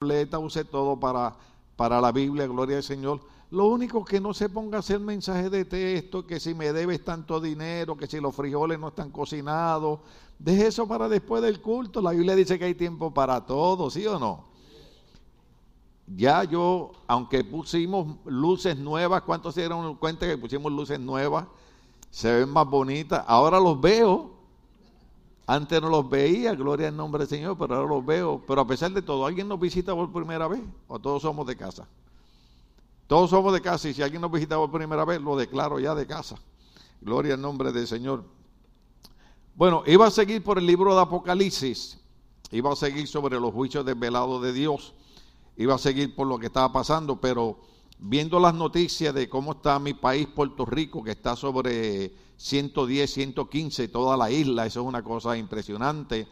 [0.00, 1.36] tableta, use todo para,
[1.76, 3.20] para la Biblia, gloria al Señor.
[3.50, 7.04] Lo único que no se ponga a hacer mensajes de texto, que si me debes
[7.04, 10.00] tanto dinero, que si los frijoles no están cocinados,
[10.38, 12.00] deje eso para después del culto.
[12.00, 14.46] La Biblia dice que hay tiempo para todo, ¿sí o no?
[16.06, 21.44] Ya yo, aunque pusimos luces nuevas, ¿cuántos se dieron cuenta que pusimos luces nuevas?
[22.10, 23.22] Se ven más bonitas.
[23.28, 24.39] Ahora los veo.
[25.50, 28.40] Antes no los veía, gloria al nombre del Señor, pero ahora los veo.
[28.46, 30.60] Pero a pesar de todo, ¿alguien nos visita por primera vez?
[30.86, 31.88] ¿O todos somos de casa?
[33.08, 35.92] Todos somos de casa y si alguien nos visita por primera vez, lo declaro ya
[35.96, 36.36] de casa.
[37.00, 38.22] Gloria al nombre del Señor.
[39.56, 41.98] Bueno, iba a seguir por el libro de Apocalipsis,
[42.52, 44.94] iba a seguir sobre los juicios desvelados de Dios,
[45.56, 47.58] iba a seguir por lo que estaba pasando, pero
[47.98, 53.88] viendo las noticias de cómo está mi país, Puerto Rico, que está sobre 110, 115,
[53.88, 56.26] toda la isla, eso es una cosa impresionante.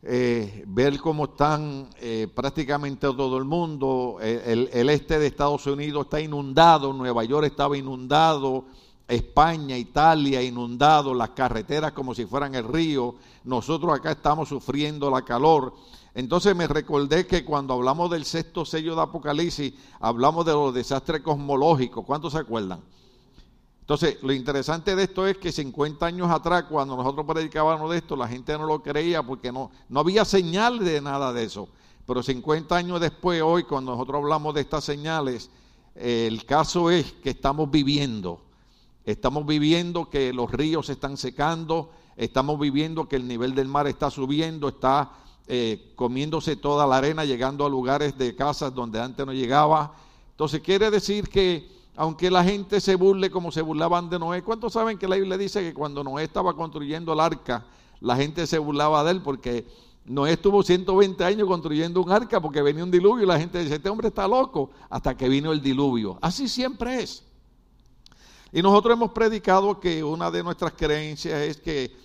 [0.00, 6.04] Eh, ver cómo están eh, prácticamente todo el mundo, el, el, este de Estados Unidos
[6.04, 8.66] está inundado, Nueva York estaba inundado,
[9.08, 15.22] España, Italia inundado, las carreteras como si fueran el río, nosotros acá estamos sufriendo la
[15.22, 15.74] calor.
[16.14, 21.22] Entonces me recordé que cuando hablamos del sexto sello de Apocalipsis, hablamos de los desastres
[21.22, 22.80] cosmológicos, ¿cuántos se acuerdan?
[23.88, 28.16] Entonces, lo interesante de esto es que 50 años atrás, cuando nosotros predicábamos de esto,
[28.16, 31.70] la gente no lo creía porque no, no había señal de nada de eso.
[32.06, 35.48] Pero 50 años después, hoy, cuando nosotros hablamos de estas señales,
[35.94, 38.42] el caso es que estamos viviendo.
[39.06, 43.86] Estamos viviendo que los ríos se están secando, estamos viviendo que el nivel del mar
[43.86, 45.12] está subiendo, está
[45.46, 49.94] eh, comiéndose toda la arena, llegando a lugares de casas donde antes no llegaba.
[50.32, 54.44] Entonces, quiere decir que aunque la gente se burle como se burlaban de Noé.
[54.44, 57.66] ¿Cuántos saben que la Biblia dice que cuando Noé estaba construyendo el arca,
[57.98, 59.66] la gente se burlaba de él porque
[60.04, 63.74] Noé estuvo 120 años construyendo un arca porque venía un diluvio y la gente dice,
[63.74, 66.18] este hombre está loco hasta que vino el diluvio.
[66.22, 67.24] Así siempre es.
[68.52, 71.96] Y nosotros hemos predicado que una de nuestras creencias es que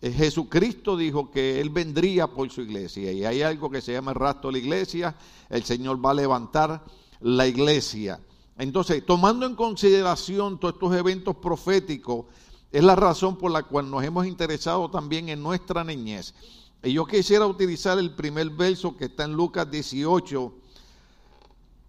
[0.00, 4.18] Jesucristo dijo que Él vendría por su iglesia y hay algo que se llama el
[4.18, 5.16] rastro de la iglesia,
[5.50, 6.84] el Señor va a levantar
[7.18, 8.20] la iglesia.
[8.58, 12.26] Entonces, tomando en consideración todos estos eventos proféticos,
[12.72, 16.34] es la razón por la cual nos hemos interesado también en nuestra niñez.
[16.82, 20.52] Y yo quisiera utilizar el primer verso que está en Lucas 18,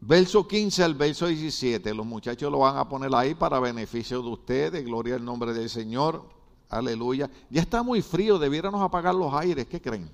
[0.01, 1.93] verso 15 al verso 17.
[1.93, 4.85] Los muchachos lo van a poner ahí para beneficio de ustedes.
[4.85, 6.23] Gloria al nombre del Señor.
[6.69, 7.29] Aleluya.
[7.49, 9.67] Ya está muy frío, debiéramos apagar los aires.
[9.67, 10.09] ¿Qué creen?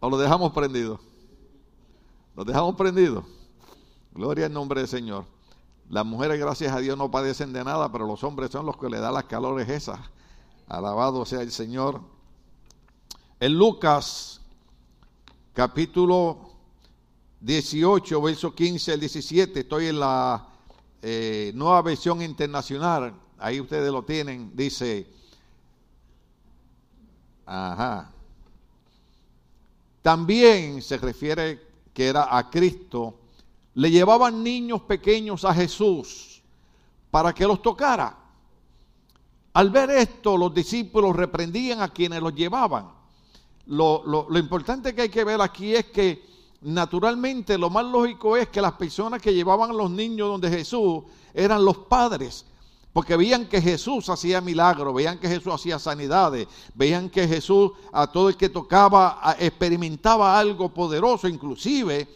[0.00, 0.98] ¿O lo dejamos prendido?
[2.34, 3.37] ¿Lo dejamos prendido?
[4.12, 5.24] Gloria al nombre del Señor.
[5.88, 8.90] Las mujeres, gracias a Dios, no padecen de nada, pero los hombres son los que
[8.90, 9.98] le dan las calores esas.
[10.66, 12.00] Alabado sea el Señor.
[13.40, 14.40] En Lucas,
[15.54, 16.50] capítulo
[17.40, 20.48] 18, verso 15 al 17, estoy en la
[21.00, 25.06] eh, nueva versión internacional, ahí ustedes lo tienen, dice,
[27.46, 28.10] ajá,
[30.02, 31.60] también se refiere
[31.94, 33.14] que era a Cristo,
[33.74, 36.42] le llevaban niños pequeños a Jesús
[37.10, 38.16] para que los tocara.
[39.54, 42.90] Al ver esto, los discípulos reprendían a quienes los llevaban.
[43.66, 46.24] Lo, importante que hay que ver aquí es que
[46.62, 51.02] naturalmente lo más lógico es que las personas que llevaban a los niños donde Jesús
[51.34, 52.46] eran los padres,
[52.92, 58.06] porque veían que Jesús hacía milagros, veían que Jesús hacía sanidades, veían que Jesús a
[58.06, 62.08] todo el que tocaba experimentaba algo poderoso, inclusive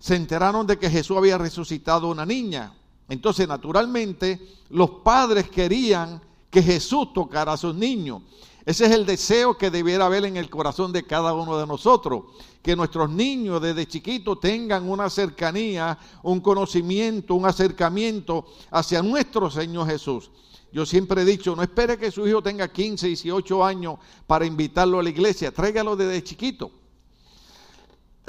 [0.00, 2.72] se enteraron de que Jesús había resucitado una niña.
[3.08, 4.40] Entonces, naturalmente,
[4.70, 8.22] los padres querían que Jesús tocara a sus niños.
[8.64, 12.24] Ese es el deseo que debiera haber en el corazón de cada uno de nosotros.
[12.62, 19.86] Que nuestros niños desde chiquitos tengan una cercanía, un conocimiento, un acercamiento hacia nuestro Señor
[19.86, 20.30] Jesús.
[20.72, 25.00] Yo siempre he dicho, no espere que su hijo tenga 15, 18 años para invitarlo
[25.00, 26.79] a la iglesia, tráigalo desde chiquito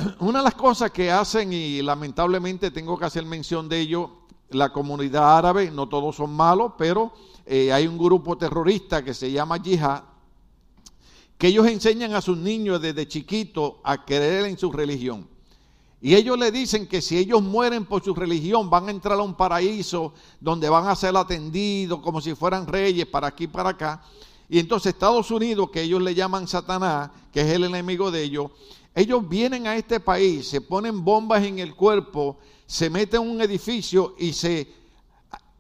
[0.20, 4.12] una de las cosas que hacen, y lamentablemente tengo que hacer mención de ello,
[4.50, 7.14] la comunidad árabe, no todos son malos, pero
[7.46, 10.03] eh, hay un grupo terrorista que se llama Yihad,
[11.38, 15.28] que ellos enseñan a sus niños desde chiquitos a creer en su religión.
[16.04, 19.22] Y ellos le dicen que si ellos mueren por su religión van a entrar a
[19.22, 23.70] un paraíso donde van a ser atendidos como si fueran reyes para aquí y para
[23.70, 24.04] acá.
[24.50, 28.52] Y entonces Estados Unidos, que ellos le llaman Satanás, que es el enemigo de ellos,
[28.93, 33.41] ellos vienen a este país, se ponen bombas en el cuerpo, se meten en un
[33.41, 34.67] edificio y se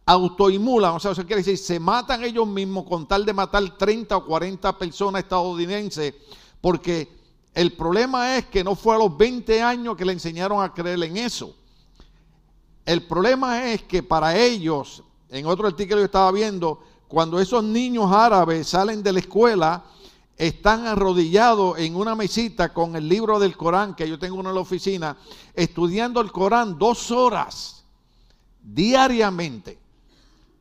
[0.05, 4.17] autoinmulan, o sea, eso quiere decir, se matan ellos mismos con tal de matar 30
[4.17, 6.13] o 40 personas estadounidenses,
[6.59, 7.07] porque
[7.53, 11.03] El problema es que no fue a los 20 años que le enseñaron a creer
[11.03, 11.53] en eso.
[12.85, 18.09] El problema es que para ellos, en otro artículo yo estaba viendo, cuando esos niños
[18.09, 19.83] árabes salen de la escuela,
[20.41, 24.55] están arrodillados en una mesita con el libro del Corán, que yo tengo uno en
[24.55, 25.15] la oficina,
[25.53, 27.85] estudiando el Corán dos horas
[28.59, 29.77] diariamente.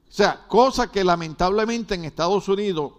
[0.07, 2.93] O sea, cosa que lamentablemente en Estados Unidos,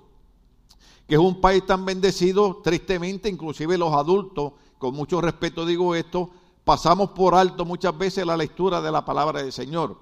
[1.08, 6.32] que es un país tan bendecido, tristemente, inclusive los adultos, con mucho respeto digo esto,
[6.64, 10.00] pasamos por alto muchas veces la lectura de la palabra del Señor.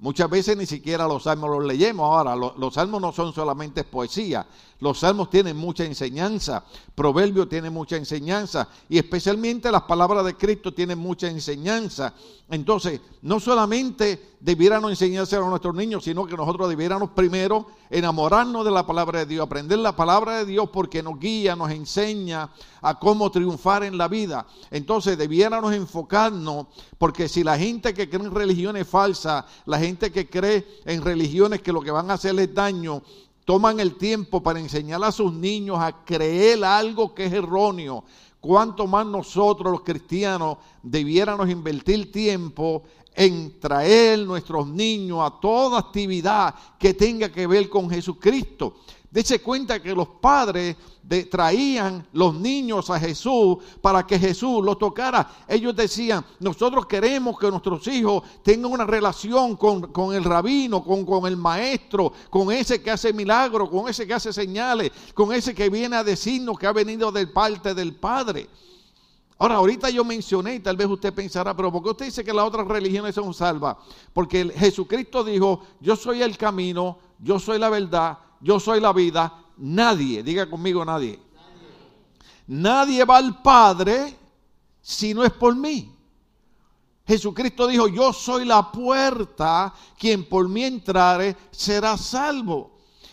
[0.00, 2.04] Muchas veces ni siquiera los salmos los leemos.
[2.04, 4.46] Ahora, los, salmos no son solamente poesía,
[4.78, 6.64] los salmos tienen mucha enseñanza,
[6.94, 12.14] Proverbio tiene mucha enseñanza y especialmente las palabras de Cristo tienen mucha enseñanza.
[12.48, 18.70] Entonces, no solamente debiéramos enseñarse a nuestros niños, sino que nosotros debiéramos primero enamorarnos de
[18.70, 22.50] la palabra de Dios, aprender la palabra de Dios porque nos guía, nos enseña
[22.80, 24.46] a cómo triunfar en la vida.
[24.70, 26.66] Entonces, debiéramos enfocarnos
[26.98, 31.62] porque si la gente que cree en religiones falsas, la gente que cree en religiones
[31.62, 33.02] que lo que van a hacerles daño,
[33.48, 38.04] toman el tiempo para enseñar a sus niños a creer algo que es erróneo,
[38.40, 42.82] cuanto más nosotros los cristianos debiéramos invertir tiempo
[43.18, 48.76] en traer nuestros niños a toda actividad que tenga que ver con Jesucristo.
[49.10, 50.76] Dese cuenta que los padres
[51.28, 55.28] traían los niños a Jesús para que Jesús los tocara.
[55.48, 61.26] Ellos decían, nosotros queremos que nuestros hijos tengan una relación con, el rabino, con, con,
[61.26, 65.68] el maestro, con ese que hace milagros, con ese que hace señales, con ese que
[65.68, 68.48] viene a decirnos que ha venido de parte del Padre.
[69.40, 72.32] Ahora, ahorita yo mencioné, y tal vez usted pensará, pero ¿por qué usted dice que
[72.32, 73.76] las otras religiones son salvas?
[74.12, 79.32] Porque Jesucristo dijo, yo soy el camino, yo soy la verdad, yo soy la vida.
[79.58, 81.20] Nadie, diga conmigo nadie.
[82.48, 84.16] Nadie, va al Padre
[84.80, 85.94] si no es por mí.
[87.06, 92.72] Jesucristo dijo, yo soy la puerta, quien por mí entrare será salvo.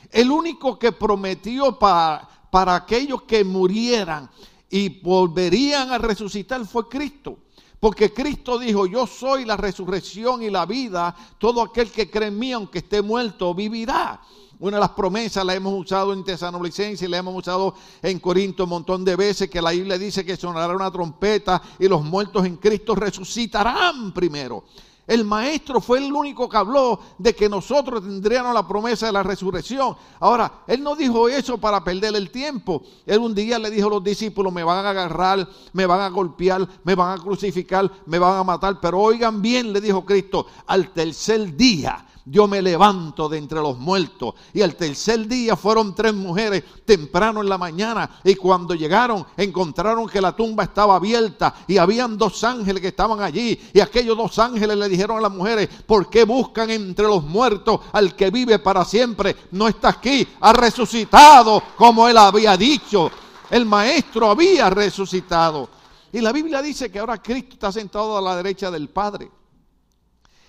[0.10, 4.30] El único que prometió para, para aquellos que murieran
[4.70, 7.40] y volverían a resucitar fue Cristo.
[7.80, 12.40] Porque Cristo dijo, yo soy la resurrección y la vida, todo aquel que cree en
[12.40, 14.22] mí, aunque esté muerto, vivirá.
[14.60, 18.64] Una de las promesas la hemos usado en Tesanolicense y la hemos usado en Corinto
[18.64, 22.46] un montón de veces, que la Biblia dice que sonará una trompeta y los muertos
[22.46, 24.64] en Cristo resucitarán primero.
[25.08, 29.22] El maestro fue el único que habló de que nosotros tendríamos la promesa de la
[29.22, 29.96] resurrección.
[30.20, 32.82] Ahora, él no dijo eso para perder el tiempo.
[33.06, 36.10] Él un día le dijo a los discípulos, me van a agarrar, me van a
[36.10, 38.80] golpear, me van a crucificar, me van a matar.
[38.82, 43.78] Pero oigan bien, le dijo Cristo, al tercer día yo me levanto de entre los
[43.78, 44.34] muertos.
[44.54, 50.08] Y el tercer día fueron tres mujeres temprano en la mañana y cuando llegaron encontraron
[50.10, 54.38] que la tumba estaba abierta y habían dos ángeles que estaban allí y aquellos dos
[54.40, 58.60] ángeles le dijeron a las mujeres, ¿por qué buscan entre los muertos al que vive
[58.60, 59.36] para siempre?
[59.52, 63.12] No está aquí, ha resucitado como él había dicho.
[63.50, 65.70] El maestro había resucitado.
[66.12, 69.30] Y la Biblia dice que ahora Cristo está sentado a la derecha del Padre.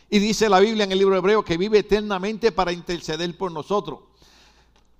[0.08, 3.50] Y dice la Biblia en el libro de Hebreo que vive eternamente para interceder por
[3.50, 4.00] nosotros.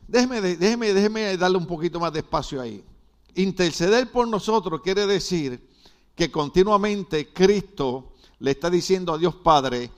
[0.09, 2.85] Déjeme, déjeme, déjeme darle un poquito más de espacio ahí.
[3.35, 5.69] Interceder por nosotros quiere decir
[6.15, 9.91] que continuamente Cristo le está diciendo a Dios Padre,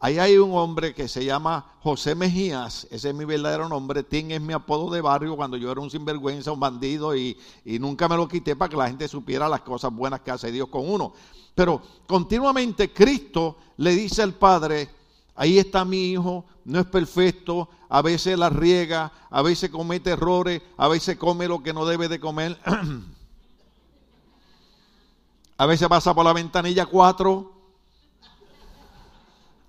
[0.00, 4.30] ahí hay un hombre que se llama José Mejías, ese es mi verdadero nombre, Tim
[4.30, 8.08] es mi apodo de barrio cuando yo era un sinvergüenza, un bandido y, y nunca
[8.08, 10.88] me lo quité para que la gente supiera las cosas buenas que hace Dios con
[10.88, 11.12] uno.
[11.54, 14.90] Pero continuamente Cristo le dice al Padre,
[15.34, 20.60] ahí está mi hijo, no es perfecto, a veces la riega, a veces comete errores,
[20.76, 22.58] a veces come lo que no debe de comer.
[25.58, 27.55] a veces pasa por la ventanilla 4.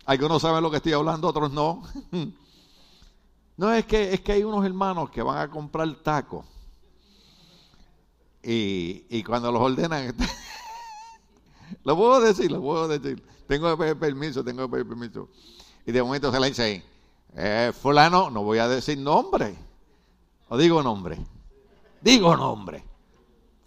[0.08, 1.84] Algunos saben lo que estoy hablando, otros no.
[3.58, 6.46] no es que es que hay unos hermanos que van a comprar tacos.
[8.42, 10.16] Y, y cuando los ordenan
[11.84, 13.22] Lo puedo decir, lo puedo decir.
[13.48, 15.28] Tengo que pedir permiso, tengo que pedir permiso.
[15.86, 16.86] Y de momento se le dice,
[17.36, 19.58] eh, fulano, no voy a decir nombre.
[20.48, 21.18] O digo nombre.
[22.00, 22.82] Digo nombre.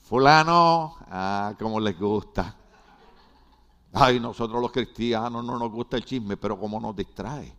[0.05, 2.57] Fulano, ah, como les gusta.
[3.93, 7.57] Ay, nosotros los cristianos no nos gusta el chisme, pero como nos distrae.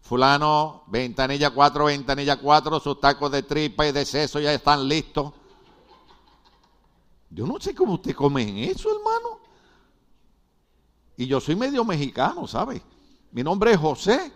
[0.00, 5.32] Fulano, ventanilla 4, ventanilla 4, sus tacos de tripa y de seso ya están listos.
[7.30, 9.40] Yo no sé cómo usted come eso, hermano.
[11.18, 12.80] Y yo soy medio mexicano, ¿sabe?
[13.32, 14.32] Mi nombre es José.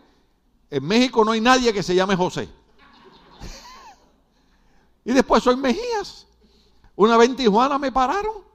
[0.69, 2.51] En México no hay nadie que se llame José.
[5.05, 6.27] y después soy Mejías.
[6.97, 8.52] Una vez en Tijuana me pararon.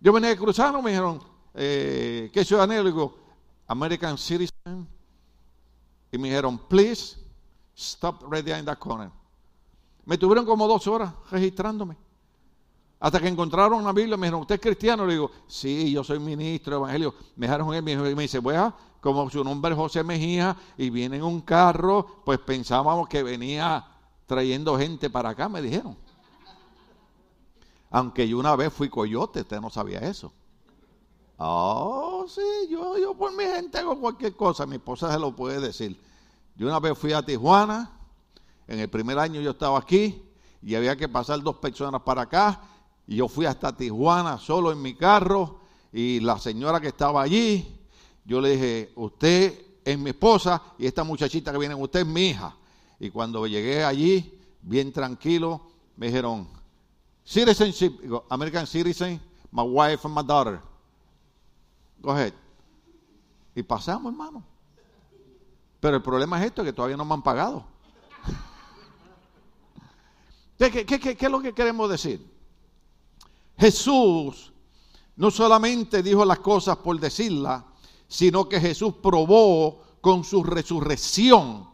[0.00, 1.20] Yo venía cruzando, me dijeron,
[1.54, 2.82] eh, ¿qué ciudadanía?
[2.82, 3.16] Le digo,
[3.66, 4.88] American citizen.
[6.12, 7.18] Y me dijeron, please
[7.74, 9.10] stop right there in that corner.
[10.04, 11.96] Me tuvieron como dos horas registrándome.
[13.00, 15.06] Hasta que encontraron la Biblia, me dijeron, ¿usted es cristiano?
[15.06, 17.14] Le digo, sí, yo soy ministro de evangelio.
[17.36, 21.24] Me dejaron él, me dice, bueno, como su nombre es José Mejía y viene en
[21.24, 23.84] un carro, pues pensábamos que venía
[24.26, 25.96] trayendo gente para acá, me dijeron.
[27.94, 30.32] Aunque yo una vez fui coyote, usted no sabía eso.
[31.38, 35.60] Oh, sí, yo, yo por mi gente hago cualquier cosa, mi esposa se lo puede
[35.60, 35.96] decir.
[36.56, 37.92] Yo una vez fui a Tijuana,
[38.66, 40.20] en el primer año yo estaba aquí
[40.60, 42.62] y había que pasar dos personas para acá
[43.06, 45.60] y yo fui hasta Tijuana solo en mi carro
[45.92, 47.78] y la señora que estaba allí,
[48.24, 52.30] yo le dije, usted es mi esposa y esta muchachita que viene, usted es mi
[52.30, 52.56] hija.
[52.98, 55.60] Y cuando llegué allí, bien tranquilo,
[55.96, 56.48] me dijeron,
[57.24, 58.00] citizenship,
[58.30, 60.60] American citizen, my wife and my daughter.
[62.00, 62.32] Go ahead.
[63.54, 64.42] Y pasamos, hermano.
[65.80, 67.64] Pero el problema es esto, que todavía no me han pagado.
[70.58, 72.26] ¿Qué, qué es lo que queremos decir?
[73.58, 74.52] Jesús
[75.16, 77.62] no solamente dijo las cosas por decirlas,
[78.08, 81.73] sino que Jesús probó con su resurrección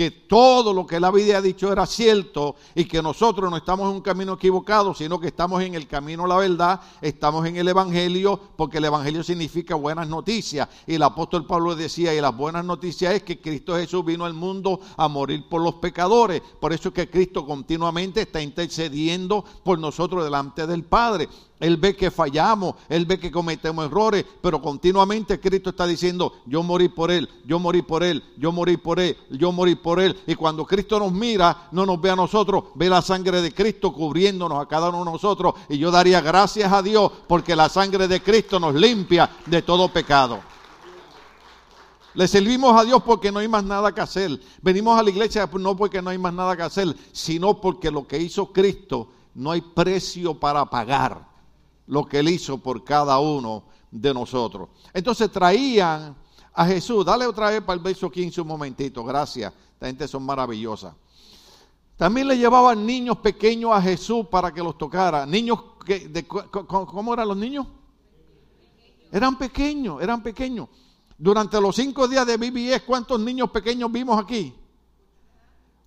[0.00, 3.96] que todo lo que él había dicho era cierto y que nosotros no estamos en
[3.96, 7.68] un camino equivocado, sino que estamos en el camino a la verdad, estamos en el
[7.68, 10.66] Evangelio, porque el Evangelio significa buenas noticias.
[10.86, 14.32] Y el apóstol Pablo decía, y las buenas noticias es que Cristo Jesús vino al
[14.32, 16.40] mundo a morir por los pecadores.
[16.58, 21.28] Por eso es que Cristo continuamente está intercediendo por nosotros delante del Padre.
[21.60, 26.62] Él ve que fallamos, Él ve que cometemos errores, pero continuamente Cristo está diciendo, yo
[26.62, 30.18] morí por Él, yo morí por Él, yo morí por Él, yo morí por Él.
[30.26, 33.92] Y cuando Cristo nos mira, no nos ve a nosotros, ve la sangre de Cristo
[33.92, 35.52] cubriéndonos a cada uno de nosotros.
[35.68, 39.92] Y yo daría gracias a Dios porque la sangre de Cristo nos limpia de todo
[39.92, 40.40] pecado.
[42.14, 44.40] Le servimos a Dios porque no hay más nada que hacer.
[44.62, 48.06] Venimos a la iglesia no porque no hay más nada que hacer, sino porque lo
[48.06, 51.29] que hizo Cristo no hay precio para pagar
[51.90, 54.68] lo que él hizo por cada uno de nosotros.
[54.94, 56.16] Entonces traían
[56.52, 60.24] a Jesús, dale otra vez para el verso 15 un momentito, gracias, esta gente son
[60.24, 60.94] maravillosas.
[61.96, 65.26] También le llevaban niños pequeños a Jesús para que los tocara.
[65.26, 67.66] Niños, que, de, ¿cómo eran los niños?
[69.12, 70.68] Eran pequeños, eran pequeños.
[71.18, 74.54] Durante los cinco días de BBS, ¿cuántos niños pequeños vimos aquí?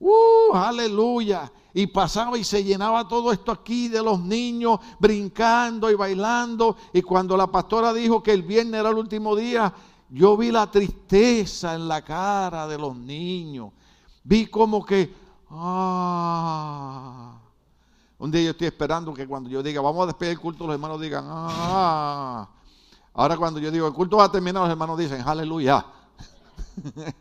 [0.03, 0.53] ¡Uh!
[0.53, 6.77] Aleluya y pasaba y se llenaba todo esto aquí de los niños brincando y bailando.
[6.93, 9.73] Y cuando la pastora dijo que el viernes era el último día,
[10.09, 13.71] yo vi la tristeza en la cara de los niños.
[14.23, 15.11] Vi como que,
[15.49, 17.39] ah.
[18.19, 20.75] Un día yo estoy esperando que cuando yo diga, vamos a despedir el culto, los
[20.75, 22.47] hermanos digan, ah.
[23.15, 25.83] Ahora cuando yo digo, el culto va a terminar, los hermanos dicen, aleluya.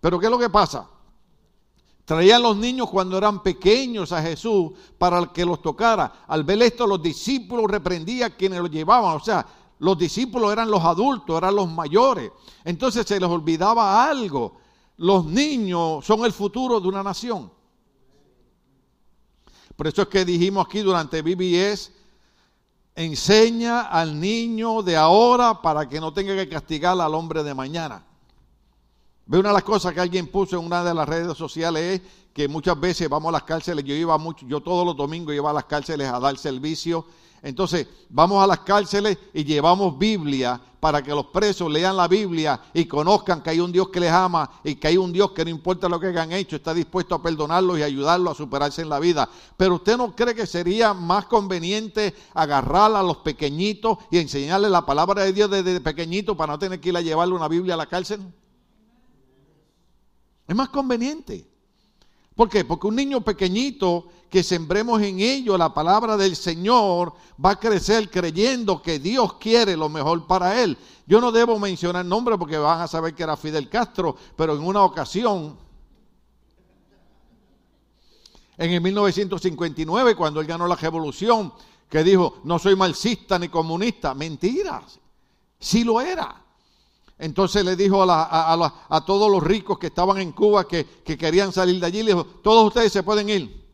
[0.00, 0.88] Pero ¿qué es lo que pasa?
[2.04, 6.24] Traían los niños cuando eran pequeños a Jesús para que los tocara.
[6.26, 9.16] Al ver esto, los discípulos reprendían a quienes los llevaban.
[9.16, 9.46] O sea,
[9.78, 12.30] los discípulos eran los adultos, eran los mayores.
[12.62, 14.56] Entonces se les olvidaba algo.
[14.98, 17.50] Los niños son el futuro de una nación.
[19.74, 21.90] Por eso es que dijimos aquí durante BBS,
[22.94, 28.06] enseña al niño de ahora para que no tenga que castigar al hombre de mañana.
[29.26, 32.00] Ve una de las cosas que alguien puso en una de las redes sociales es
[32.34, 35.48] que muchas veces vamos a las cárceles, yo iba mucho, yo todos los domingos iba
[35.48, 37.06] a las cárceles a dar servicio.
[37.40, 42.60] Entonces, vamos a las cárceles y llevamos Biblia para que los presos lean la Biblia
[42.74, 45.44] y conozcan que hay un Dios que les ama y que hay un Dios que
[45.44, 48.90] no importa lo que hayan hecho, está dispuesto a perdonarlos y ayudarlos a superarse en
[48.90, 49.28] la vida.
[49.56, 54.84] Pero usted no cree que sería más conveniente agarrar a los pequeñitos y enseñarles la
[54.84, 57.78] palabra de Dios desde pequeñito para no tener que ir a llevarle una Biblia a
[57.78, 58.20] la cárcel?
[60.46, 61.48] Es más conveniente.
[62.34, 62.64] ¿Por qué?
[62.64, 68.10] Porque un niño pequeñito que sembremos en ello la palabra del Señor va a crecer
[68.10, 70.76] creyendo que Dios quiere lo mejor para él.
[71.06, 74.64] Yo no debo mencionar nombre porque van a saber que era Fidel Castro, pero en
[74.64, 75.56] una ocasión,
[78.56, 81.52] en el 1959, cuando él ganó la revolución,
[81.88, 84.98] que dijo, no soy marxista ni comunista, mentiras,
[85.60, 86.43] sí lo era.
[87.18, 91.86] Entonces le dijo a, todos los ricos que estaban en Cuba que, querían salir de
[91.86, 93.64] allí, le dijo, todos ustedes se pueden ir,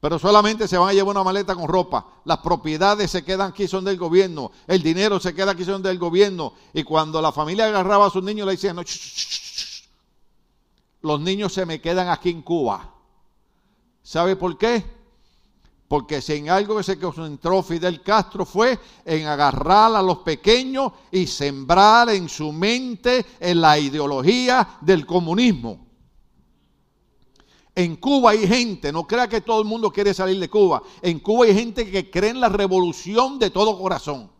[0.00, 2.06] pero solamente se van a llevar una maleta con ropa.
[2.24, 4.50] Las propiedades se quedan aquí, son del gobierno.
[4.66, 6.54] El dinero se queda aquí, son del gobierno.
[6.72, 8.82] Y cuando la familia agarraba a sus niños, le decían,
[11.02, 12.94] los niños se me quedan aquí en Cuba.
[14.02, 14.99] ¿Sabe por qué?
[15.90, 20.92] Porque si en algo que se concentró Fidel Castro fue en agarrar a los pequeños
[21.10, 25.84] y sembrar en su mente en la ideología del comunismo.
[27.74, 30.80] En Cuba hay gente, no crea que todo el mundo quiere salir de Cuba.
[31.02, 34.30] En Cuba hay gente que cree en la revolución de todo corazón.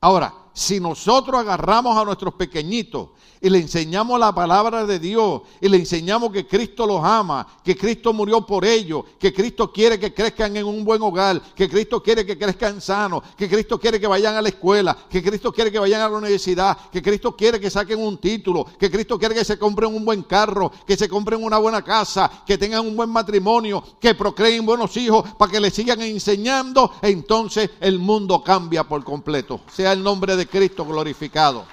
[0.00, 3.10] Ahora, si nosotros agarramos a nuestros pequeñitos
[3.42, 7.76] y le enseñamos la palabra de Dios y le enseñamos que Cristo los ama, que
[7.76, 12.02] Cristo murió por ellos, que Cristo quiere que crezcan en un buen hogar, que Cristo
[12.02, 15.70] quiere que crezcan sanos, que Cristo quiere que vayan a la escuela, que Cristo quiere
[15.70, 19.34] que vayan a la universidad, que Cristo quiere que saquen un título, que Cristo quiere
[19.34, 22.96] que se compren un buen carro, que se compren una buena casa, que tengan un
[22.96, 28.84] buen matrimonio, que procreen buenos hijos para que le sigan enseñando, entonces el mundo cambia
[28.84, 29.60] por completo.
[29.70, 31.64] Sea el nombre de Cristo glorificado.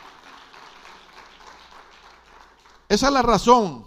[2.90, 3.86] Esa es la razón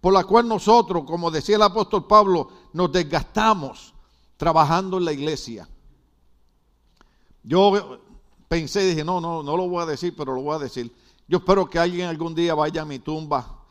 [0.00, 3.94] por la cual nosotros, como decía el apóstol Pablo, nos desgastamos
[4.36, 5.68] trabajando en la iglesia.
[7.42, 7.98] Yo
[8.48, 10.94] pensé, dije, no, no, no lo voy a decir, pero lo voy a decir.
[11.26, 13.64] Yo espero que alguien algún día vaya a mi tumba.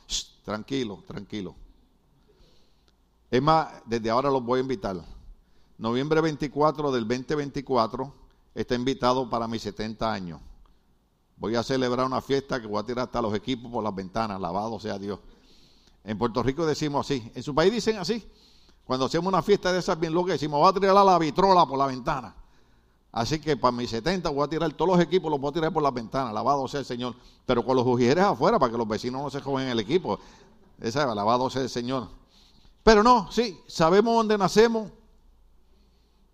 [0.44, 1.56] tranquilo, tranquilo.
[3.32, 4.98] Es más, desde ahora los voy a invitar.
[5.78, 8.25] Noviembre 24 del 2024
[8.56, 10.40] está invitado para mis 70 años.
[11.38, 14.38] Voy a celebrar una fiesta que voy a tirar hasta los equipos por las ventanas,
[14.38, 15.20] alabado sea Dios.
[16.06, 18.26] En Puerto Rico decimos así, en su país dicen así.
[18.86, 21.78] Cuando hacemos una fiesta de esas bien locas, decimos, voy a tirar la vitrola por
[21.78, 22.36] la ventana.
[23.12, 25.74] Así que para mis 70 voy a tirar todos los equipos, los voy a tirar
[25.74, 27.16] por las ventanas, alabado sea el Señor.
[27.46, 30.20] Pero con los ujieres afuera, para que los vecinos no se joven el equipo.
[30.80, 32.10] Esa, alabado sea el Señor.
[32.84, 34.92] Pero no, sí, sabemos dónde nacemos,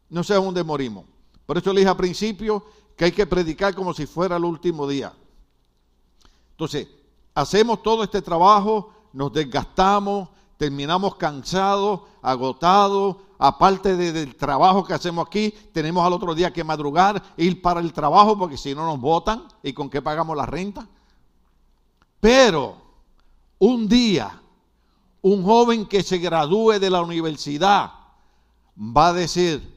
[0.10, 1.06] no sé dónde morimos.
[1.52, 2.64] Por eso le dije al principio
[2.96, 5.12] que hay que predicar como si fuera el último día.
[6.52, 6.88] Entonces,
[7.36, 15.54] hacemos todo este trabajo, nos desgastamos, terminamos cansados, agotados, aparte del trabajo que hacemos aquí,
[15.74, 19.44] tenemos al otro día que madrugar, ir para el trabajo, porque si no nos votan,
[19.62, 20.88] ¿y con qué pagamos la renta?
[22.22, 22.78] Pero
[23.60, 24.42] un día,
[25.22, 27.92] un joven que se gradúe de la universidad
[28.78, 29.71] va a decir,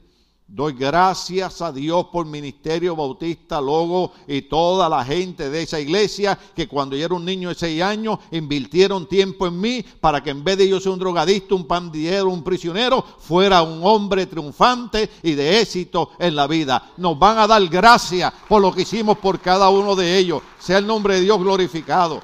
[0.47, 6.37] Doy gracias a Dios por Ministerio Bautista Logo y toda la gente de esa iglesia
[6.55, 10.29] que cuando yo era un niño de seis años invirtieron tiempo en mí para que
[10.29, 15.09] en vez de yo ser un drogadicto, un pandillero, un prisionero, fuera un hombre triunfante
[15.23, 16.91] y de éxito en la vida.
[16.97, 20.43] Nos van a dar gracias por lo que hicimos por cada uno de ellos.
[20.59, 22.21] Sea el nombre de Dios glorificado.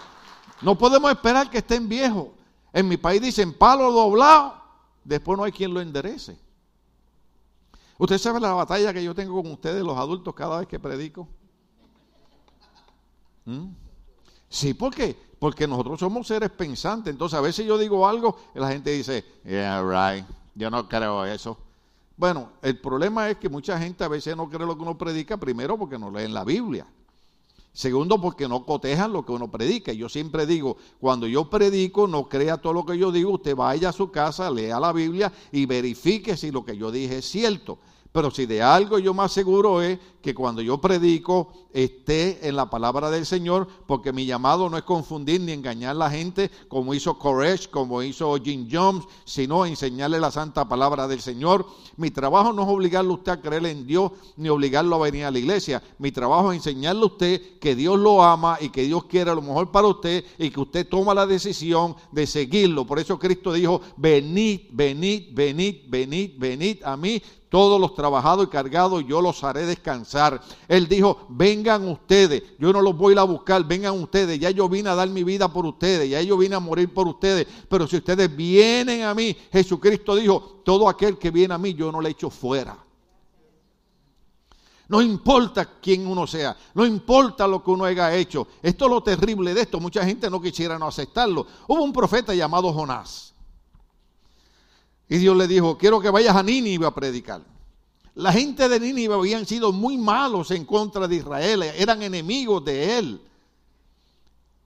[0.62, 2.28] No podemos esperar que estén viejos.
[2.72, 4.54] En mi país dicen palo doblado,
[5.04, 6.51] después no hay quien lo enderece.
[8.02, 11.28] Usted sabe la batalla que yo tengo con ustedes, los adultos, cada vez que predico.
[13.46, 13.68] ¿Mm?
[14.50, 15.16] Sí, ¿por qué?
[15.38, 17.12] Porque nosotros somos seres pensantes.
[17.12, 21.26] Entonces, a veces yo digo algo y la gente dice, yeah, right, yo no creo
[21.26, 21.60] eso.
[22.18, 25.38] Bueno, el problema es que mucha gente a veces no cree lo que uno predica,
[25.38, 26.88] primero porque no leen la Biblia.
[27.74, 29.94] Segundo, porque no cotejan lo que uno predica.
[29.94, 33.90] Yo siempre digo, cuando yo predico, no crea todo lo que yo digo, usted vaya
[33.90, 37.78] a su casa, lea la Biblia y verifique si lo que yo dije es cierto.
[38.12, 42.70] Pero si de algo yo más seguro es que cuando yo predico esté en la
[42.70, 46.94] palabra del Señor, porque mi llamado no es confundir ni engañar a la gente como
[46.94, 51.66] hizo Koresh, como hizo Jim Jones, sino enseñarle la santa palabra del Señor.
[51.96, 55.24] Mi trabajo no es obligarle a usted a creer en Dios ni obligarlo a venir
[55.24, 55.82] a la iglesia.
[55.98, 59.42] Mi trabajo es enseñarle a usted que Dios lo ama y que Dios quiere lo
[59.42, 62.86] mejor para usted y que usted toma la decisión de seguirlo.
[62.86, 67.22] Por eso Cristo dijo, venid, venid, venid, venid, venid a mí
[67.52, 70.42] todos los trabajados y cargados, yo los haré descansar.
[70.70, 74.90] Él dijo, vengan ustedes, yo no los voy a buscar, vengan ustedes, ya yo vine
[74.90, 77.98] a dar mi vida por ustedes, ya yo vine a morir por ustedes, pero si
[77.98, 82.12] ustedes vienen a mí, Jesucristo dijo, todo aquel que viene a mí, yo no le
[82.12, 82.78] echo fuera.
[84.88, 88.48] No importa quién uno sea, no importa lo que uno haya hecho.
[88.62, 91.46] Esto es lo terrible de esto, mucha gente no quisiera no aceptarlo.
[91.68, 93.31] Hubo un profeta llamado Jonás.
[95.12, 97.42] Y Dios le dijo, quiero que vayas a Nínive a predicar.
[98.16, 102.98] La gente de Nínive habían sido muy malos en contra de Israel, eran enemigos de
[102.98, 103.22] él.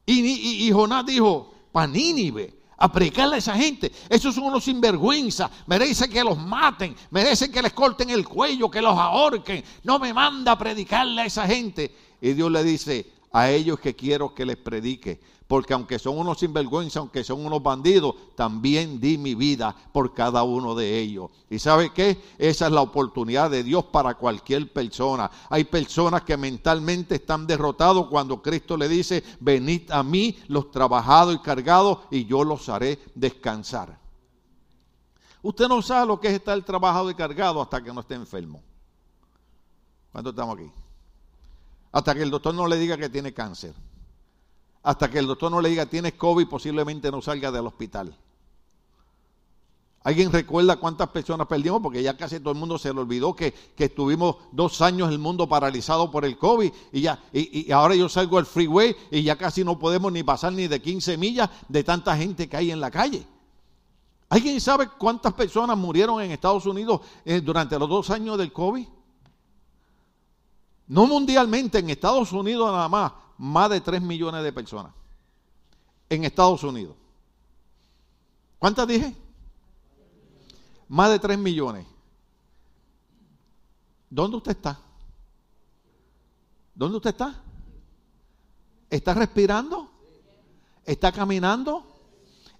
[0.06, 3.92] Y, Jonás dijo, para Nínive, a predicarle a esa gente.
[4.08, 5.50] Esos son unos sinvergüenza.
[5.66, 6.96] Merecen que los maten.
[7.10, 9.64] Merecen que les corten el cuello, que los ahorquen.
[9.84, 11.92] No me manda a predicarle a esa gente.
[12.22, 16.40] Y Dios le dice, a ellos que quiero que les predique porque aunque son unos
[16.40, 21.30] sinvergüenza, aunque son unos bandidos, también di mi vida por cada uno de ellos.
[21.50, 22.20] ¿Y sabe qué?
[22.38, 25.30] Esa es la oportunidad de Dios para cualquier persona.
[25.50, 31.36] Hay personas que mentalmente están derrotados cuando Cristo le dice, venid a mí los trabajados
[31.36, 34.00] y cargados y yo los haré descansar.
[35.44, 38.64] Usted no sabe lo que es estar trabajado y cargado hasta que no esté enfermo.
[40.12, 40.85] ¿Cuánto estamos aquí?
[41.96, 43.74] Hasta que el doctor no le diga que tiene cáncer.
[44.84, 48.14] Hasta que el doctor no le diga tienes COVID, posiblemente no salga del hospital.
[50.04, 51.82] ¿Alguien recuerda cuántas personas perdimos?
[51.82, 55.48] Porque ya casi todo el mundo se le olvidó que, estuvimos dos años el mundo
[55.48, 59.64] paralizado por el COVID y, ya, y, ahora yo salgo al freeway y ya casi
[59.64, 62.92] no podemos ni pasar ni de 15 millas de tanta gente que hay en la
[62.92, 63.26] calle.
[64.28, 68.86] ¿Alguien sabe cuántas personas murieron en Estados Unidos eh, durante los dos años del COVID?
[70.88, 74.94] No mundialmente, en Estados Unidos nada más, más de 3 millones de personas.
[76.10, 76.96] En Estados Unidos.
[78.60, 79.16] ¿Cuántas dije?
[80.88, 81.86] Más de 3 millones.
[84.10, 84.80] ¿Dónde usted está?
[86.76, 87.42] ¿Dónde usted está?
[88.90, 89.90] ¿Está respirando?
[90.86, 91.84] ¿Está caminando?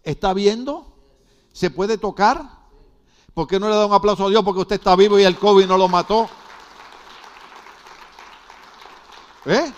[0.04, 0.96] ¿Está viendo?
[1.54, 2.50] ¿Se puede tocar?
[3.34, 5.38] ¿Por qué no le da un aplauso a Dios porque usted está vivo y el
[5.38, 6.28] COVID no lo mató?
[9.46, 9.72] ¿Eh?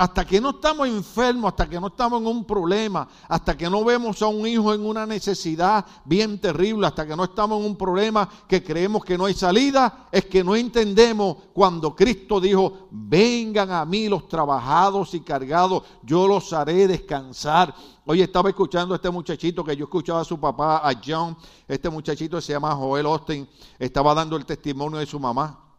[0.00, 3.84] hasta que no estamos enfermos, hasta que no estamos en un problema, hasta que no
[3.84, 7.76] vemos a un hijo en una necesidad bien terrible, hasta que no estamos en un
[7.76, 13.72] problema que creemos que no hay salida, es que no entendemos cuando Cristo dijo, vengan
[13.72, 17.74] a mí los trabajados y cargados, yo los haré descansar.
[18.06, 21.36] Hoy estaba escuchando a este muchachito que yo escuchaba a su papá, a John,
[21.68, 23.46] este muchachito se llama Joel Austin,
[23.78, 25.69] estaba dando el testimonio de su mamá.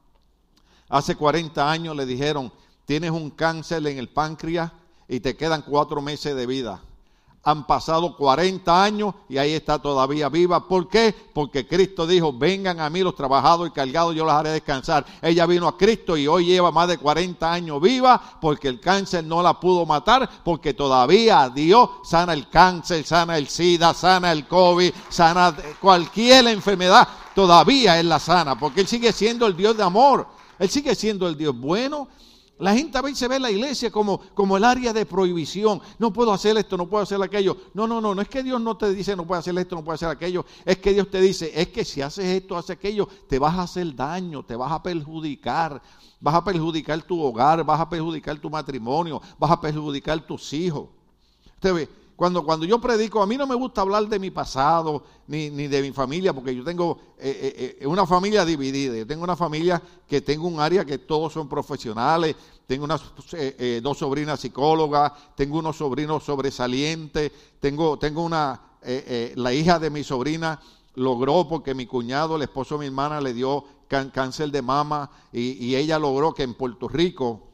[0.92, 2.52] Hace 40 años le dijeron,
[2.86, 4.74] tienes un cáncer en el páncreas
[5.08, 6.82] y te quedan cuatro meses de vida.
[7.44, 10.68] Han pasado 40 años y ahí está todavía viva.
[10.68, 11.16] ¿Por qué?
[11.34, 15.06] Porque Cristo dijo, vengan a mí los trabajados y cargados, yo los haré descansar.
[15.22, 19.24] Ella vino a Cristo y hoy lleva más de 40 años viva porque el cáncer
[19.24, 24.46] no la pudo matar, porque todavía Dios sana el cáncer, sana el SIDA, sana el
[24.46, 29.84] COVID, sana cualquier enfermedad, todavía Él la sana, porque Él sigue siendo el Dios de
[29.84, 30.41] amor.
[30.62, 32.08] Él sigue siendo el Dios bueno
[32.62, 35.82] la gente a veces ve la iglesia como, como el área de prohibición.
[35.98, 37.58] No puedo hacer esto, no puedo hacer aquello.
[37.74, 39.84] No, no, no, no es que Dios no te dice no puedo hacer esto, no
[39.84, 40.46] puedo hacer aquello.
[40.64, 43.64] Es que Dios te dice, es que si haces esto, haces aquello, te vas a
[43.64, 45.82] hacer daño, te vas a perjudicar.
[46.20, 50.88] Vas a perjudicar tu hogar, vas a perjudicar tu matrimonio, vas a perjudicar tus hijos.
[51.56, 51.90] Usted ve,
[52.22, 55.82] cuando, cuando yo predico, a mí no me gusta hablar de mi pasado ni, de
[55.82, 58.96] mi familia, porque yo tengo eh, eh, eh, una familia dividida.
[58.96, 62.36] Yo tengo una familia que tengo un área que todos son profesionales,
[62.68, 63.02] tengo unas
[63.82, 68.62] dos sobrinas psicólogas, tengo unos sobrinos sobresalientes, tengo, tengo una,
[69.34, 70.62] la hija de mi sobrina
[70.94, 75.54] logró porque mi cuñado, el esposo de mi hermana, le dio cáncer de mama y,
[75.54, 77.48] y ella logró que en Puerto Rico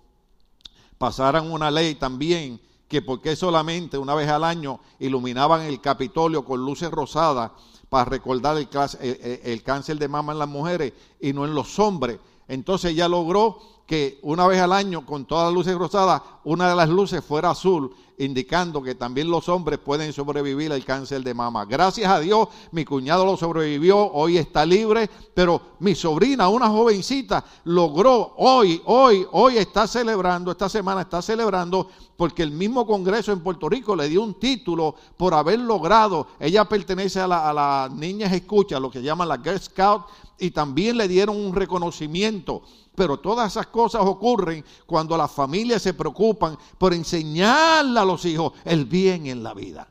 [0.97, 6.65] pasaran una ley también que porque solamente una vez al año iluminaban el Capitolio con
[6.65, 7.51] luces rosadas
[7.89, 12.19] para recordar el, cáncer de mama en las mujeres y no en los hombres.
[12.47, 16.75] Entonces ya logró que una vez al año, con todas las luces rosadas, una de
[16.75, 21.63] las luces fuera azul, indicando que también los hombres pueden sobrevivir al cáncer de mama.
[21.63, 27.45] Gracias a Dios, mi cuñado lo sobrevivió, hoy está libre, pero mi sobrina, una jovencita,
[27.63, 33.39] logró hoy, hoy, hoy está celebrando, esta semana está celebrando, porque el mismo Congreso en
[33.39, 38.33] Puerto Rico le dio un título por haber logrado, ella pertenece a, las la niñas
[38.33, 40.07] escucha, lo que llaman la Girl Scout,
[40.39, 42.61] y también le dieron un reconocimiento
[42.97, 48.53] pero todas esas cosas ocurren cuando las familias se preocupan por enseñarle a los hijos
[48.65, 49.87] el bien en la vida.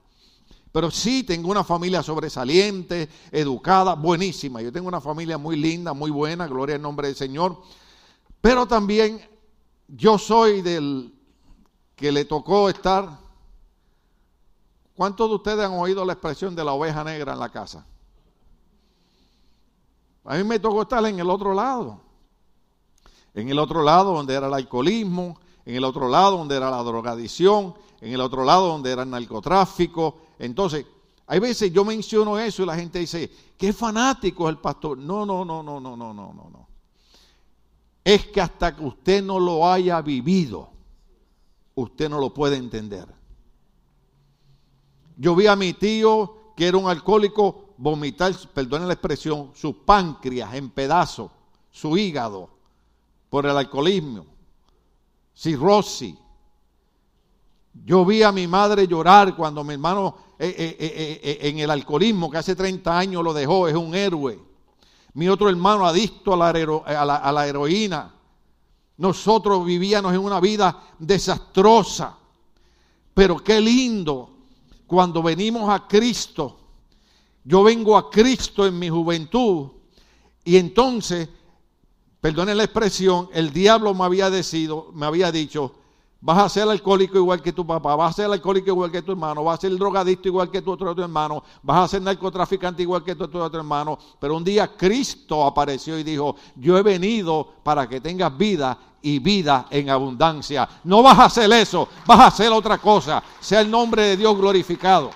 [0.73, 4.61] Pero sí tengo una familia sobresaliente, educada, buenísima.
[4.61, 7.63] Yo tengo una familia muy linda, muy buena, gloria al nombre del Señor.
[8.41, 9.21] Pero también
[9.87, 11.15] yo soy del
[11.95, 13.21] que le tocó estar.
[14.97, 17.87] ¿Cuántos de ustedes han oído la expresión de la oveja negra en la casa?
[20.25, 22.06] A mí me tocó estar en el otro lado
[23.37, 26.83] en el otro lado donde era el alcoholismo, en el otro lado donde era la
[26.83, 30.17] drogadicción, en el otro lado donde era el narcotráfico.
[30.39, 30.87] Entonces,
[31.27, 34.97] hay veces yo menciono eso y la gente dice, qué fanático es el pastor.
[34.97, 36.69] No, no, no, no, no, no, no, no, no.
[38.03, 40.71] Es que hasta que usted no lo haya vivido,
[41.75, 43.07] usted no lo puede entender.
[45.19, 50.55] Yo vi a mi tío, que era un alcohólico, vomitar, perdone la expresión, su páncreas
[50.55, 51.31] en pedazos,
[51.71, 52.56] su hígado
[53.37, 54.25] por el alcoholismo,
[55.35, 56.15] cirrosis.
[57.85, 62.31] Yo vi a mi madre llorar cuando mi hermano eh, eh, eh, en el alcoholismo,
[62.31, 64.41] que hace 30 años lo dejó, es un héroe.
[65.13, 68.15] Mi otro hermano adicto a la, a la heroína.
[68.97, 72.17] Nosotros vivíamos en una vida desastrosa.
[73.13, 74.31] Pero qué lindo
[74.87, 76.57] cuando venimos a Cristo
[77.45, 79.73] yo vengo a Cristo en mi juventud
[80.43, 81.29] y entonces,
[82.21, 85.73] perdonen la expresión, el diablo me había, decido, me había dicho,
[86.21, 89.13] vas a ser alcohólico igual que tu papá, vas a ser alcohólico igual que tu
[89.13, 93.05] hermano, vas a ser drogadicto igual que tu otro, hermano, vas a ser narcotraficante igual
[93.05, 93.99] que tu otro hermano.
[94.19, 99.21] Pero un día Cristo apareció y dijo, yo he venido para que tengas vida y
[99.21, 100.69] vida en abundancia.
[100.85, 103.23] No vas a hacer eso, vas a hacer otra cosa.
[103.39, 105.11] Sea el nombre de Dios glorificado.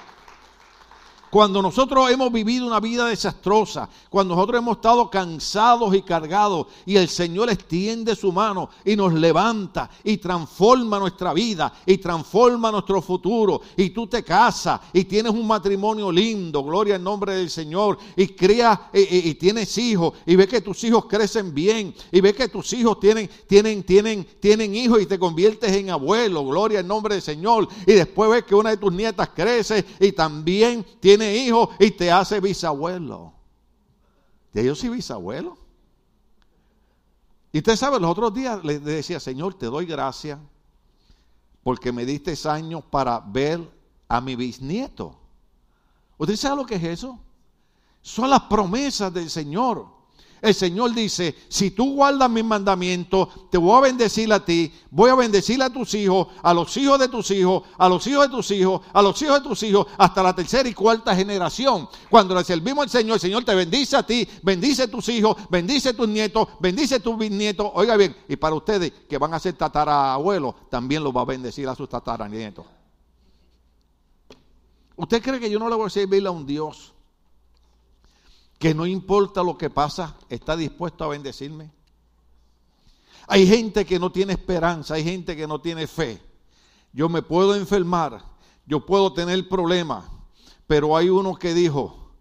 [1.31, 6.97] Cuando nosotros hemos vivido una vida desastrosa, cuando nosotros hemos estado cansados y cargados y
[6.97, 13.01] el Señor extiende su mano y nos levanta y transforma nuestra vida y transforma nuestro
[13.01, 17.97] futuro y tú te casas y tienes un matrimonio lindo, gloria al nombre del Señor
[18.17, 22.49] y creas y, tienes hijos y ves que tus hijos crecen bien y ves que
[22.49, 27.15] tus hijos tienen tienen tienen tienen hijos y te conviertes en abuelo, gloria al nombre
[27.15, 31.71] del Señor y después ves que una de tus nietas crece y también tiene hijo
[31.79, 33.33] y te hace bisabuelo.
[34.53, 35.57] Y yo soy bisabuelo.
[37.53, 40.39] Y usted sabe, los otros días le decía, Señor, te doy gracias
[41.63, 43.61] porque me diste años para ver
[44.09, 45.19] a mi bisnieto.
[46.17, 47.19] ¿Usted sabe lo que es eso?
[48.03, 50.00] Son las promesas del Señor.
[50.41, 55.11] El Señor dice, si tú guardas mis mandamientos, te voy a bendecir a ti, voy
[55.11, 58.37] a bendecir a tus hijos, a los hijos de tus hijos, a los hijos de
[58.37, 61.89] tus hijos, a los hijos de tus hijos, hasta la tercera y cuarta generación.
[62.09, 65.37] Cuando le servimos al Señor, el Señor te bendice a ti, bendice a tus hijos,
[65.51, 67.71] bendice a tus nietos, bendice a tus bisnietos.
[67.75, 71.69] Oiga bien, y para ustedes que van a ser tatarabuelos, también los va a bendecir
[71.69, 72.65] a sus tataranietos.
[74.97, 76.95] ¿Usted cree que yo no le voy a servir a un Dios?
[78.61, 81.73] Que no importa lo que pasa, está dispuesto a bendecirme.
[83.27, 86.21] Hay gente que no tiene esperanza, hay gente que no tiene fe.
[86.93, 88.23] Yo me puedo enfermar,
[88.67, 90.05] yo puedo tener problemas,
[90.67, 92.13] pero hay uno que dijo,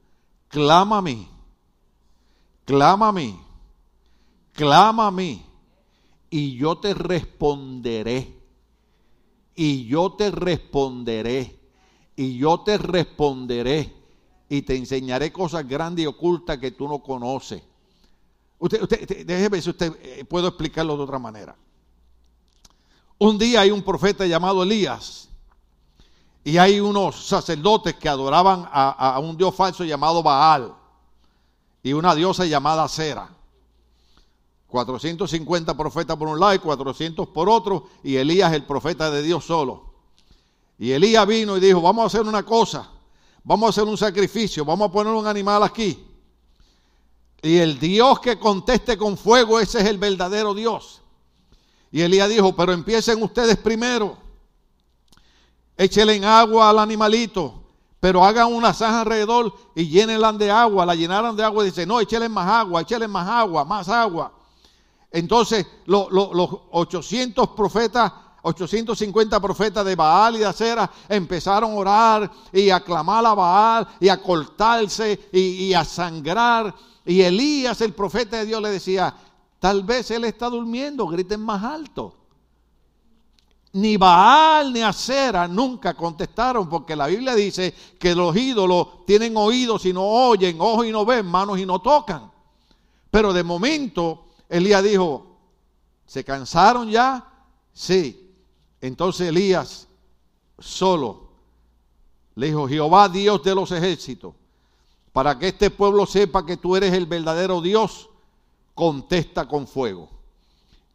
[0.47, 1.29] clama a mí,
[2.63, 3.37] clama a mí,
[4.53, 5.45] clama a mí,
[6.29, 8.33] y yo te responderé,
[9.55, 11.59] y yo te responderé,
[12.15, 13.98] y yo te responderé
[14.49, 17.61] y te enseñaré cosas grandes y ocultas que tú no conoces.
[18.57, 21.55] Usted, usted, déjeme si usted eh, puedo explicarlo de otra manera.
[23.19, 25.29] Un día hay un profeta llamado Elías
[26.43, 30.73] y hay unos sacerdotes que adoraban a, a un dios falso llamado Baal
[31.83, 33.29] y una diosa llamada Sera.
[34.67, 39.45] 450 profetas por un lado y 400 por otro, y Elías el profeta de Dios
[39.45, 39.93] solo.
[40.77, 42.89] Y Elías vino y dijo, vamos a hacer una cosa,
[43.43, 46.05] vamos a hacer un sacrificio, vamos a poner un animal aquí.
[47.41, 51.01] Y el Dios que conteste con fuego, ese es el verdadero Dios.
[51.91, 54.17] Y Elías dijo, pero empiecen ustedes primero.
[55.77, 57.63] Échenle en agua al animalito,
[57.99, 60.85] pero hagan una zanja alrededor y llénenla de agua.
[60.85, 64.33] La llenaron de agua y dice, no, échenle más agua, échenle más agua, más agua.
[65.11, 72.69] Entonces los 800 profetas 850 profetas de Baal y de Acera empezaron a orar y
[72.69, 76.73] a clamar a Baal y a cortarse y, a sangrar.
[77.05, 79.13] Y Elías, el profeta de Dios, le decía,
[79.59, 82.15] tal vez él está durmiendo, griten más alto.
[83.73, 89.85] Ni Baal ni Acera nunca contestaron, porque la Biblia dice que los ídolos tienen oídos
[89.85, 92.31] y no oyen, ojos y no ven, manos y no tocan.
[93.11, 95.37] Pero de momento Elías dijo,
[96.05, 97.27] ¿se cansaron ya?
[97.73, 98.28] Sí.
[98.81, 99.87] Entonces Elías
[100.57, 101.29] solo
[102.35, 104.33] le dijo, Jehová Dios de los ejércitos,
[105.11, 108.09] para que este pueblo sepa que tú eres el verdadero Dios,
[108.73, 110.09] contesta con fuego.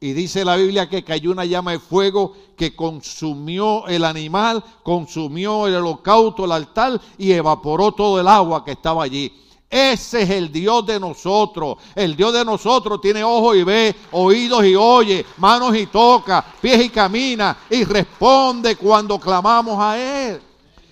[0.01, 5.66] Y dice la Biblia que cayó una llama de fuego que consumió el animal, consumió
[5.66, 9.33] el holocausto, el altar y evaporó todo el agua que estaba allí.
[9.75, 11.79] Ese es el Dios de nosotros.
[11.97, 16.85] El Dios de nosotros tiene ojos y ve, oídos y oye, manos y toca, pies
[16.85, 20.41] y camina y responde cuando clamamos a Él.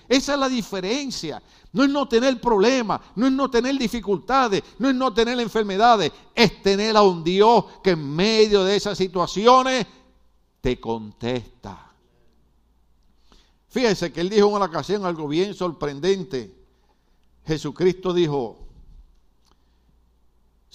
[0.05, 1.41] Esa es la diferencia.
[1.71, 6.11] No es no tener problemas, no es no tener dificultades, no es no tener enfermedades,
[6.35, 9.87] es tener a un Dios que en medio de esas situaciones
[10.59, 11.89] te contesta.
[13.69, 16.53] Fíjense que él dijo en una ocasión algo bien sorprendente.
[17.45, 18.62] Jesucristo dijo,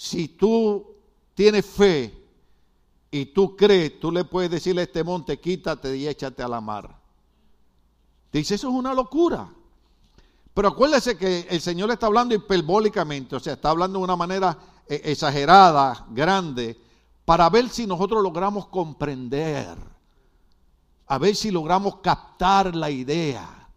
[0.00, 0.94] si tú
[1.34, 2.14] tienes fe
[3.10, 6.60] y tú crees, tú le puedes decirle a este monte, quítate y échate a la
[6.60, 6.96] mar.
[8.30, 9.52] Dice, eso es una locura.
[10.54, 14.56] Pero acuérdese que el Señor está hablando hiperbólicamente, o sea, está hablando de una manera
[14.86, 16.80] eh, exagerada, grande,
[17.24, 19.76] para ver si nosotros logramos comprender,
[21.08, 23.68] a ver si logramos captar la idea.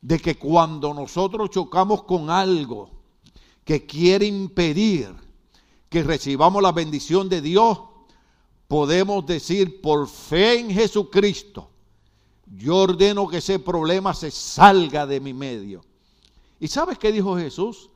[0.00, 2.95] de que cuando nosotros chocamos con algo
[3.66, 5.12] que quiere impedir
[5.88, 7.80] que recibamos la bendición de Dios,
[8.68, 11.68] podemos decir por fe en Jesucristo,
[12.46, 15.84] yo ordeno que ese problema se salga de mi medio.
[16.60, 17.90] ¿Y sabes qué dijo Jesús?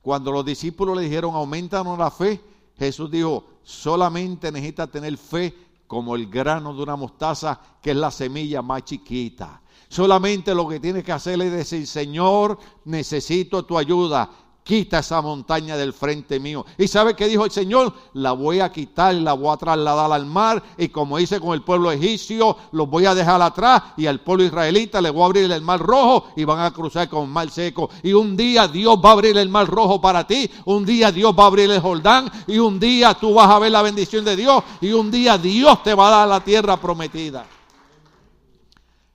[0.00, 2.40] Cuando los discípulos le dijeron, aumentanos la fe,
[2.78, 5.54] Jesús dijo, solamente necesita tener fe
[5.86, 9.60] como el grano de una mostaza, que es la semilla más chiquita.
[9.90, 14.30] Solamente lo que tienes que hacer es decir, Señor, necesito tu ayuda
[14.62, 16.64] quita esa montaña del frente mío.
[16.78, 17.92] ¿Y sabe qué dijo el Señor?
[18.12, 21.62] La voy a quitar, la voy a trasladar al mar y como hice con el
[21.62, 25.50] pueblo egipcio, los voy a dejar atrás y al pueblo israelita le voy a abrir
[25.50, 27.90] el mar rojo y van a cruzar con el mar seco.
[28.04, 31.34] Y un día Dios va a abrir el mar rojo para ti, un día Dios
[31.36, 34.36] va a abrir el Jordán y un día tú vas a ver la bendición de
[34.36, 37.44] Dios y un día Dios te va a dar la tierra prometida.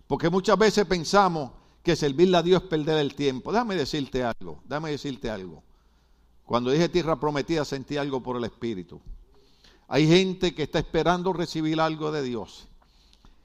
[0.07, 1.51] Porque muchas veces pensamos
[1.83, 3.51] que servirle a Dios es perder el tiempo.
[3.51, 5.63] Déjame decirte algo, déjame decirte algo.
[6.45, 9.01] Cuando dije tierra prometida sentí algo por el Espíritu.
[9.87, 12.67] Hay gente que está esperando recibir algo de Dios.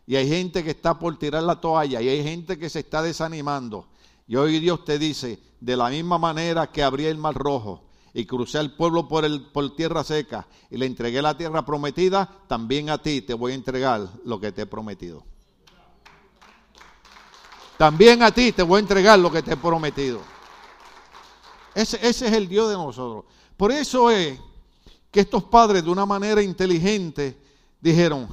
[0.07, 2.01] Y hay gente que está por tirar la toalla.
[2.03, 3.87] Y hay gente que se está desanimando.
[4.27, 8.25] Y hoy Dios te dice, de la misma manera que abrí el mar rojo y
[8.25, 12.91] crucé al pueblo por, el, por tierra seca y le entregué la tierra prometida, también
[12.91, 15.25] a ti te voy a entregar lo que te he prometido.
[17.81, 20.21] También a ti te voy a entregar lo que te he prometido.
[21.75, 23.25] Ese, es el Dios de nosotros.
[23.57, 24.39] Por eso es
[25.11, 27.41] que estos padres de una manera inteligente
[27.81, 28.29] dijeron,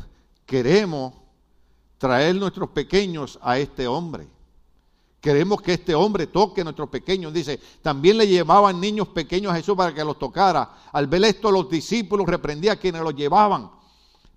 [0.45, 1.13] queremos
[1.97, 4.27] traer nuestros pequeños a este hombre.
[5.21, 7.31] Queremos que este hombre toque a nuestros pequeños.
[7.31, 10.89] Dice, también le llevaban niños pequeños a Jesús para que los tocara.
[10.91, 13.71] Al ver esto, los discípulos reprendían a quienes los llevaban.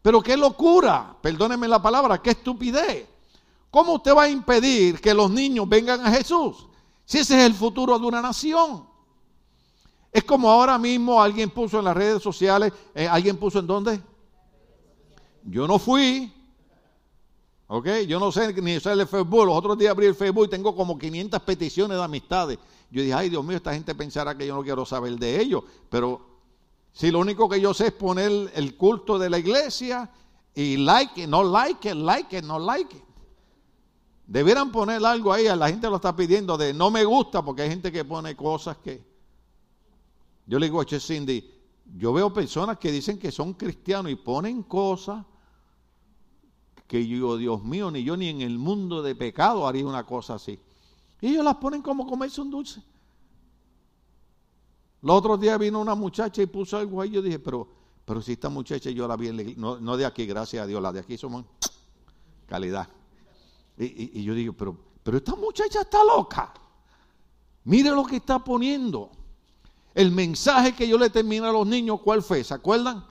[0.03, 3.09] Pero qué locura, perdónenme la palabra, qué estupidez.
[3.71, 6.67] ¿Cómo usted va a impedir que los niños vengan a Jesús?
[7.05, 8.89] Si ese es el futuro de una nación.
[10.13, 14.01] Es como ahora mismo alguien puso en las redes sociales, eh, alguien puso en dónde?
[15.45, 16.33] Yo no fui,
[17.69, 17.87] ¿ok?
[18.09, 19.47] Yo no sé ni usar el Facebook.
[19.47, 22.59] Los otros días abrí el Facebook y tengo como 500 peticiones de amistades.
[22.91, 25.63] Yo dije, ay Dios mío, esta gente pensará que yo no quiero saber de ellos.
[25.89, 26.21] Pero
[26.93, 30.11] si lo único que yo sé es poner el culto de la iglesia
[30.55, 33.10] y like, no like, like, no like.
[34.31, 37.69] Debieran poner algo ahí, la gente lo está pidiendo de no me gusta, porque hay
[37.69, 39.05] gente que pone cosas que...
[40.47, 41.51] Yo le digo a Che Cindy,
[41.97, 45.27] yo veo personas que dicen que son cristianos y ponen cosas
[46.87, 50.35] que yo, Dios mío, ni yo ni en el mundo de pecado haría una cosa
[50.35, 50.61] así.
[51.21, 52.81] Y ellos las ponen como comerse un dulce.
[55.03, 57.11] Los otros días vino una muchacha y puso algo ahí.
[57.11, 57.67] Yo dije, pero,
[58.05, 60.81] pero si esta muchacha yo la vi en no, no de aquí, gracias a Dios,
[60.81, 61.45] la de aquí somos
[62.47, 62.89] calidad.
[63.81, 66.53] Y, yo digo, pero, pero esta muchacha está loca.
[67.65, 69.11] Mire lo que está poniendo.
[69.95, 72.45] El mensaje que yo le termino a los niños, ¿cuál fue?
[72.45, 73.05] ¿Se acuerdan?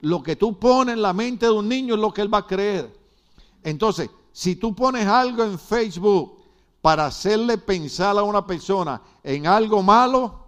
[0.00, 2.38] Lo que tú pones en la mente de un niño es lo que él va
[2.38, 2.96] a creer.
[3.62, 6.38] Entonces, si tú pones algo en Facebook
[6.80, 10.38] para hacerle pensar a una persona en algo malo,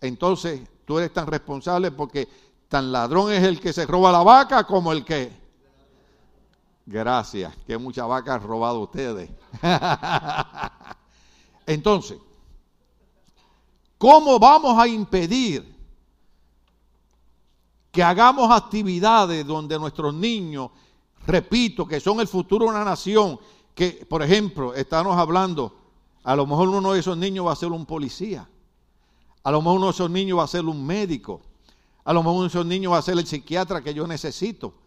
[0.00, 2.28] entonces tú eres tan responsable porque
[2.68, 5.45] tan ladrón es el que se roba la vaca como el que
[6.86, 9.28] Gracias, que mucha vaca han robado ustedes.
[11.66, 12.18] Entonces,
[13.98, 15.74] ¿cómo vamos a impedir
[17.90, 20.70] que hagamos actividades donde nuestros niños,
[21.26, 23.40] repito, que son el futuro de una nación,
[23.74, 25.76] que, por ejemplo, estamos hablando,
[26.22, 28.48] a lo mejor uno de esos niños va a ser un policía,
[29.42, 31.40] a lo mejor uno de esos niños va a ser un médico,
[32.04, 34.85] a lo mejor uno de esos niños va a ser el psiquiatra que yo necesito.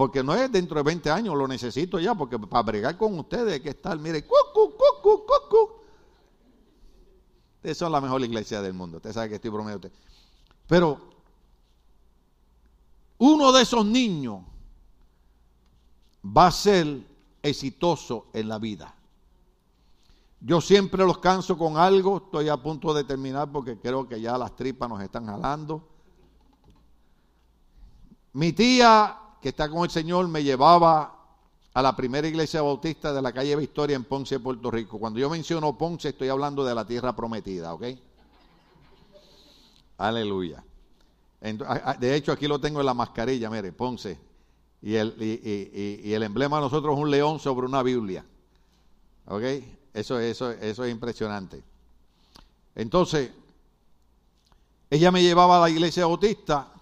[0.00, 3.52] Porque no es dentro de 20 años, lo necesito ya, porque para bregar con ustedes
[3.52, 5.72] hay que estar, mire, cucu, cucu, cucu.
[7.56, 9.90] Ustedes son la mejor iglesia del mundo, usted sabe que estoy bromeando.
[10.66, 10.98] Pero
[13.18, 14.40] uno de esos niños
[16.24, 17.06] va a ser
[17.42, 18.94] exitoso en la vida.
[20.40, 24.38] Yo siempre los canso con algo, estoy a punto de terminar porque creo que ya
[24.38, 25.86] las tripas nos están jalando.
[28.32, 31.16] Mi tía que está con el Señor me llevaba
[31.72, 34.98] a la primera iglesia bautista de la calle Victoria en Ponce, Puerto Rico.
[34.98, 37.84] Cuando yo menciono Ponce, estoy hablando de la tierra prometida, ¿ok?
[39.98, 40.64] Aleluya.
[41.98, 44.18] De hecho, aquí lo tengo en la mascarilla, mire, Ponce.
[44.82, 48.24] Y el, emblema de nosotros es un león sobre una Biblia.
[49.26, 49.42] ¿Ok?
[49.92, 51.62] Eso es impresionante.
[52.74, 53.30] Entonces,
[54.88, 56.72] ella me llevaba a la iglesia bautista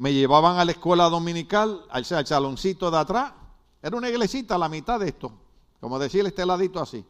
[0.00, 3.34] me llevaban a la escuela dominical, al, saloncito de atrás.
[3.82, 5.30] Era una iglesita a la mitad de esto,
[5.78, 7.04] como decir este ladito así.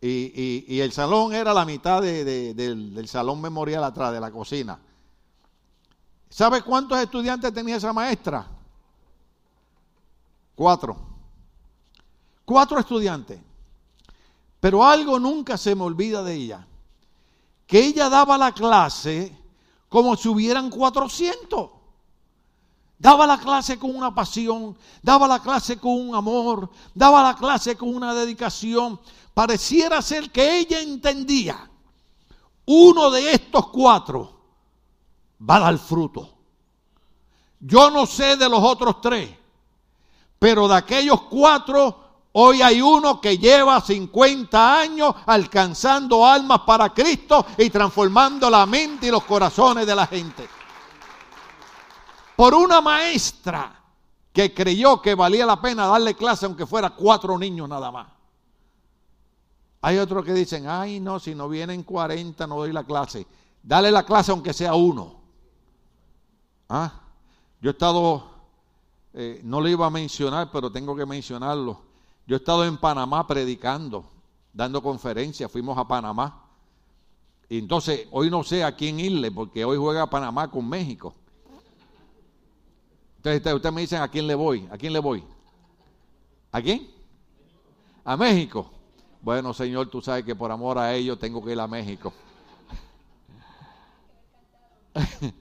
[0.00, 4.76] Y, el salón era la mitad del, del salón memorial atrás, de la cocina.
[6.28, 8.44] ¿Sabe cuántos estudiantes tenía esa maestra?
[10.56, 10.96] Cuatro.
[12.44, 13.38] Cuatro estudiantes.
[14.58, 16.66] Pero algo nunca se me olvida de ella.
[17.68, 19.32] Que ella daba la clase
[19.88, 21.70] como si hubieran 400.
[22.98, 27.76] Daba la clase con una pasión, daba la clase con un amor, daba la clase
[27.76, 29.00] con una dedicación.
[29.34, 31.70] Pareciera ser que ella entendía,
[32.66, 34.40] uno de estos cuatro
[35.48, 36.34] va a dar fruto.
[37.60, 39.30] Yo no sé de los otros tres,
[40.38, 47.46] pero de aquellos cuatro Hoy hay uno que lleva 50 años alcanzando almas para Cristo
[47.56, 50.46] y transformando la mente y los corazones de la gente.
[52.36, 53.82] Por una maestra
[54.32, 58.08] que creyó que valía la pena darle clase aunque fuera cuatro niños nada más.
[59.80, 63.26] Hay otros que dicen, ay no, si no vienen 40 no doy la clase.
[63.62, 65.16] Dale la clase aunque sea uno.
[66.68, 66.92] ¿Ah?
[67.60, 68.30] Yo he estado,
[69.14, 71.87] eh, no lo iba a mencionar, pero tengo que mencionarlo
[72.28, 74.04] yo he estado en Panamá predicando,
[74.52, 76.44] dando conferencias, fuimos a Panamá.
[77.48, 81.14] Y entonces, hoy no sé a quién irle, porque hoy juega Panamá con México.
[83.16, 84.68] Entonces, ustedes me dicen a quién le voy.
[84.70, 85.24] ¿A quién le voy?
[86.52, 86.90] ¿A quién?
[88.04, 88.70] A México.
[89.22, 92.12] Bueno, Señor, tú sabes que por amor a ellos tengo que ir a México.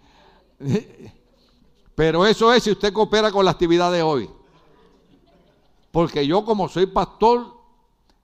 [1.96, 4.37] Pero eso es si usted coopera con la actividad de hoy.
[5.92, 7.58] Porque yo como soy pastor,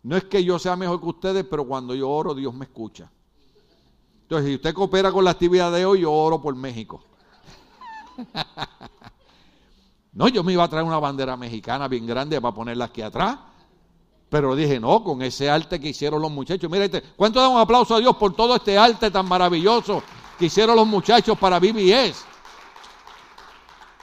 [0.04, 3.10] no es que yo sea mejor que ustedes, pero cuando yo oro, Dios me escucha.
[4.24, 7.04] Entonces, si usted coopera con la actividad de hoy, yo oro por México.
[10.14, 13.38] no, yo me iba a traer una bandera mexicana bien grande para ponerla aquí atrás.
[14.30, 16.70] Pero dije, no, con ese arte que hicieron los muchachos.
[16.70, 20.02] Mira, este, ¿cuánto da un aplauso a Dios por todo este arte tan maravilloso
[20.40, 22.26] que hicieron los muchachos para BBS?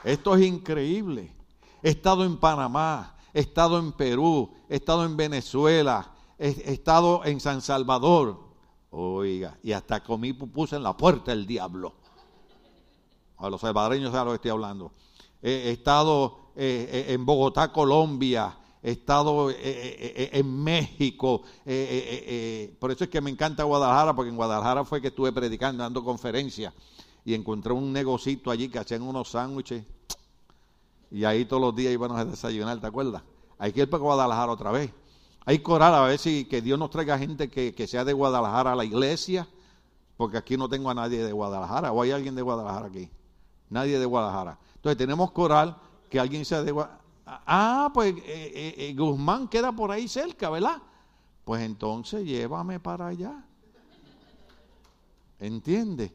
[0.05, 1.35] Esto es increíble.
[1.83, 7.41] He estado en Panamá, he estado en Perú, he estado en Venezuela, he, estado en
[7.41, 8.51] San Salvador.
[8.91, 11.95] Oiga, y hasta comí puse en la puerta el diablo.
[13.39, 14.93] A los salvadoreños saben lo que estoy hablando.
[15.41, 18.57] He, estado eh, eh, en Bogotá, Colombia.
[18.83, 21.43] He estado eh, en México.
[22.78, 26.03] por eso es que me encanta Guadalajara, porque en Guadalajara fue que estuve predicando, dando
[26.03, 26.74] conferencias.
[27.24, 29.85] Y encontré un negocito allí que hacían unos sándwiches
[31.11, 33.23] y ahí todos los días íbamos a desayunar, ¿te acuerdas?
[33.59, 34.93] Hay que ir para Guadalajara otra vez.
[35.45, 38.13] Hay que orar a ver si que Dios nos traiga gente que, que sea de
[38.13, 39.49] Guadalajara a la iglesia,
[40.17, 43.11] porque aquí no tengo a nadie de Guadalajara, o hay alguien de Guadalajara aquí.
[43.69, 44.59] Nadie de Guadalajara.
[44.77, 45.75] Entonces tenemos que
[46.09, 47.01] que alguien sea de Guadalajara.
[47.47, 50.83] Ah, pues eh, eh, eh, Guzmán queda por ahí cerca, ¿verdad?
[51.45, 53.45] Pues entonces llévame para allá.
[55.39, 56.13] ¿Entiendes?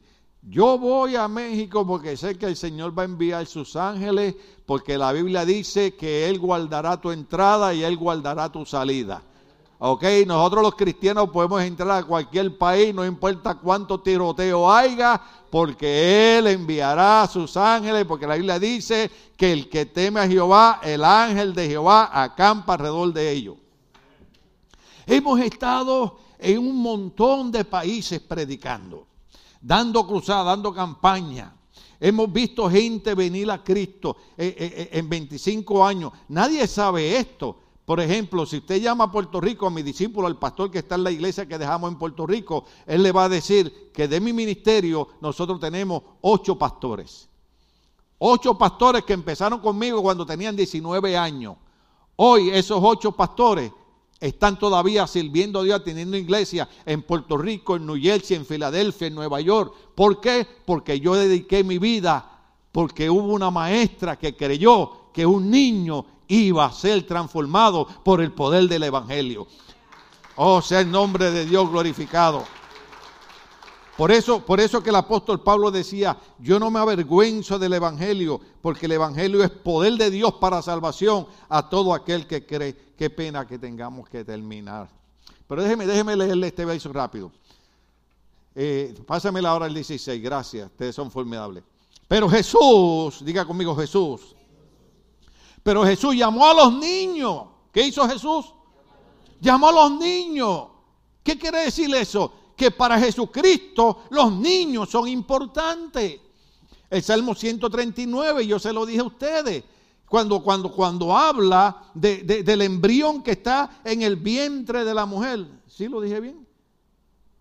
[0.47, 4.35] Yo voy a México porque sé que el Señor va a enviar sus ángeles,
[4.67, 9.23] porque la Biblia dice que Él guardará tu entrada y Él guardará tu salida.
[9.79, 15.19] Ok, nosotros los cristianos podemos entrar a cualquier país, no importa cuánto tiroteo haya,
[15.49, 20.79] porque Él enviará sus ángeles, porque la Biblia dice que el que teme a Jehová,
[20.83, 23.55] el ángel de Jehová acampa alrededor de ellos.
[25.07, 29.07] Hemos estado en un montón de países predicando
[29.65, 31.55] dando cruzada, dando campaña.
[31.99, 36.11] Hemos visto gente venir a Cristo eh, eh, eh, en 25 años.
[36.27, 37.57] Nadie sabe esto.
[37.83, 40.95] Por ejemplo, si usted llama a Puerto Rico a mi discípulo, al pastor que está
[40.95, 44.19] en la iglesia que dejamos en Puerto Rico, él le va a decir que de
[44.19, 47.27] mi ministerio nosotros tenemos ocho pastores.
[48.19, 51.57] Ocho pastores que empezaron conmigo cuando tenían 19 años.
[52.17, 53.71] Hoy esos ocho pastores
[54.27, 59.07] están todavía sirviendo a Dios, teniendo iglesia en Puerto Rico, en New Jersey, en Filadelfia,
[59.07, 59.73] en Nueva York.
[59.93, 60.47] ¿Por qué?
[60.65, 62.27] Porque yo dediqué mi vida,
[62.71, 68.31] porque hubo una maestra que creyó que un niño iba a ser transformado por el
[68.31, 69.47] poder del Evangelio.
[70.37, 72.43] Oh, sea el nombre de Dios glorificado.
[73.97, 78.41] Por eso, por eso que el apóstol Pablo decía, yo no me avergüenzo del Evangelio,
[78.61, 82.75] porque el Evangelio es poder de Dios para salvación a todo aquel que cree.
[82.97, 84.89] Qué pena que tengamos que terminar.
[85.47, 87.31] Pero déjeme, déjeme leerle este verso rápido.
[88.53, 91.63] Eh, pásamela ahora el 16, gracias, ustedes son formidables.
[92.07, 94.35] Pero Jesús, diga conmigo Jesús.
[95.63, 97.45] Pero Jesús llamó a los niños.
[97.71, 98.53] ¿Qué hizo Jesús?
[99.39, 100.67] Llamó a los niños.
[101.23, 102.31] ¿Qué quiere decir eso?
[102.55, 106.19] Que para Jesucristo los niños son importantes.
[106.89, 109.63] El Salmo 139, yo se lo dije a ustedes,
[110.07, 115.45] cuando, cuando, cuando habla del embrión que está en el vientre de la mujer.
[115.67, 116.47] ¿Sí lo dije bien?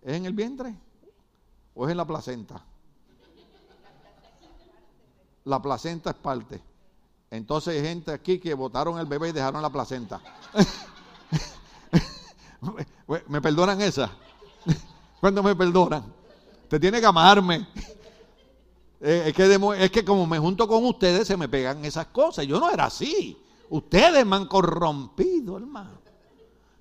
[0.03, 0.75] ¿Es en el vientre?
[1.75, 2.65] ¿O es en la placenta?
[5.45, 6.61] La placenta es parte.
[7.31, 10.21] Entonces hay gente aquí que votaron el bebé y dejaron la placenta.
[13.29, 14.11] ¿Me perdonan esa?
[15.21, 16.05] ¿Cuándo me perdonan?
[16.69, 17.67] Te tiene que amarme.
[19.07, 22.47] Eh, es, que es que como me junto con ustedes se me pegan esas cosas.
[22.47, 23.37] Yo no era así.
[23.69, 25.99] Ustedes me han corrompido, hermano.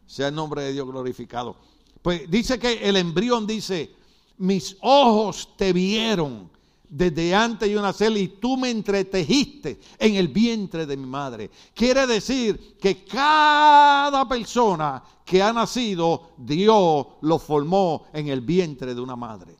[0.05, 1.57] Sea el nombre de Dios glorificado.
[2.01, 3.93] Pues dice que el embrión dice,
[4.37, 6.49] mis ojos te vieron
[6.95, 11.49] desde antes de nacer y tú me entretejiste en el vientre de mi madre.
[11.73, 19.01] Quiere decir que cada persona que ha nacido, Dios lo formó en el vientre de
[19.01, 19.55] una madre.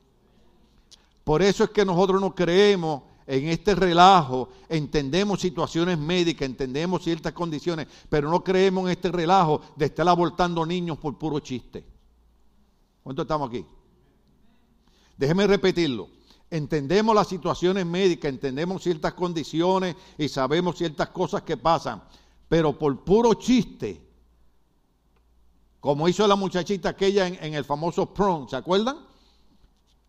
[1.24, 7.32] Por eso es que nosotros no creemos en este relajo, entendemos situaciones médicas, entendemos ciertas
[7.32, 11.84] condiciones, pero no creemos en este relajo de estar abortando niños por puro chiste.
[13.02, 13.66] ¿Cuántos estamos aquí?
[15.16, 16.08] Déjeme repetirlo.
[16.54, 22.00] Entendemos las situaciones médicas, entendemos ciertas condiciones y sabemos ciertas cosas que pasan,
[22.48, 24.00] pero por puro chiste,
[25.80, 28.98] como hizo la muchachita aquella en, el famoso prom, ¿se acuerdan?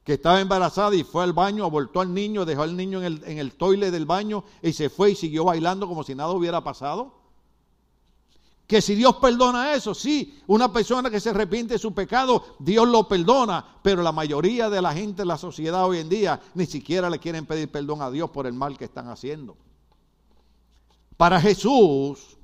[0.04, 3.24] que estaba embarazada y fue al baño, abortó al niño, dejó al niño en el,
[3.26, 6.64] en el toile del baño y se fue y siguió bailando como si nada hubiera
[6.64, 7.25] pasado.
[8.68, 12.88] Que si Dios perdona eso, sí, una persona que se arrepiente de su pecado, Dios
[12.88, 16.66] lo perdona, pero la mayoría de la gente en la sociedad hoy en día ni
[16.66, 19.56] siquiera le quieren pedir perdón a Dios por el mal que están haciendo.
[21.16, 22.38] Para Jesús,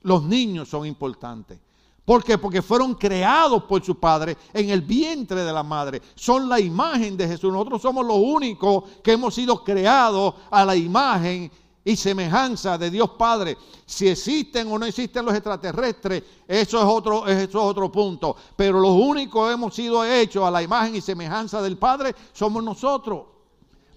[0.00, 1.58] los niños son importantes.
[2.04, 2.36] ¿Por qué?
[2.36, 6.02] Porque fueron creados por su padre en el vientre de la madre.
[6.16, 7.52] Son la imagen de Jesús.
[7.52, 11.50] Nosotros somos los únicos que hemos sido creados a la imagen
[11.84, 13.56] y semejanza de Dios Padre.
[13.84, 18.36] Si existen o no existen los extraterrestres, eso es otro, eso es otro punto.
[18.56, 22.62] Pero los únicos que hemos sido hechos a la imagen y semejanza del Padre somos
[22.62, 23.26] nosotros.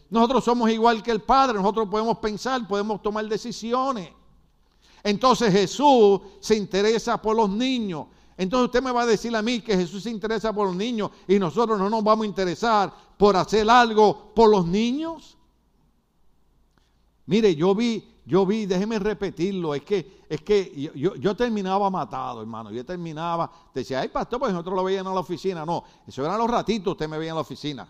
[0.09, 4.09] Nosotros somos igual que el Padre, nosotros podemos pensar, podemos tomar decisiones.
[5.03, 8.07] Entonces Jesús se interesa por los niños.
[8.37, 11.11] Entonces usted me va a decir a mí que Jesús se interesa por los niños
[11.27, 15.37] y nosotros no nos vamos a interesar por hacer algo por los niños.
[17.27, 22.71] Mire, yo vi, yo vi, déjeme repetirlo, es que, es que yo, terminaba matado, hermano.
[22.71, 25.65] Yo terminaba, decía, ay, pastor, pues nosotros lo veíamos en la oficina.
[25.65, 27.87] No, eso eran los ratitos, usted me veía en la oficina.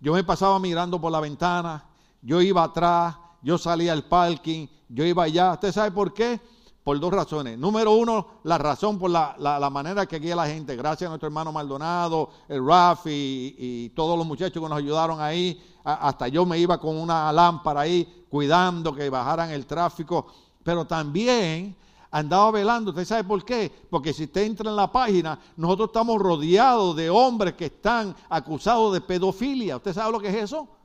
[0.00, 1.84] Yo me pasaba mirando por la ventana,
[2.22, 5.52] yo iba atrás, yo salía al parking, yo iba allá.
[5.52, 6.40] ¿Usted sabe por qué?
[6.84, 7.58] Por dos razones.
[7.58, 10.76] Número uno, la razón por la, la, manera que guía la gente.
[10.76, 15.60] Gracias a nuestro hermano Maldonado, el Rafi y, todos los muchachos que nos ayudaron ahí.
[15.84, 20.26] hasta yo me iba con una lámpara ahí cuidando que bajaran el tráfico.
[20.62, 21.76] Pero también
[22.10, 22.90] andaba velando.
[22.92, 23.70] ¿Usted sabe por qué?
[23.90, 28.94] Porque si usted entra en la página, nosotros estamos rodeados de hombres que están acusados
[28.94, 29.76] de pedofilia.
[29.76, 30.80] ¿Usted sabe lo que es eso?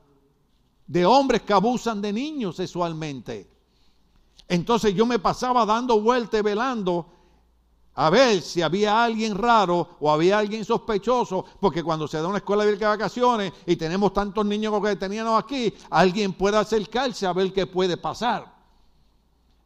[0.86, 3.50] de hombres que abusan de niños sexualmente.
[4.48, 7.06] Entonces yo me pasaba dando vueltas, velando,
[7.96, 12.38] a ver si había alguien raro o había alguien sospechoso, porque cuando se da una
[12.38, 17.32] escuela de vacaciones y tenemos tantos niños como que teníamos aquí, alguien puede acercarse a
[17.32, 18.54] ver qué puede pasar.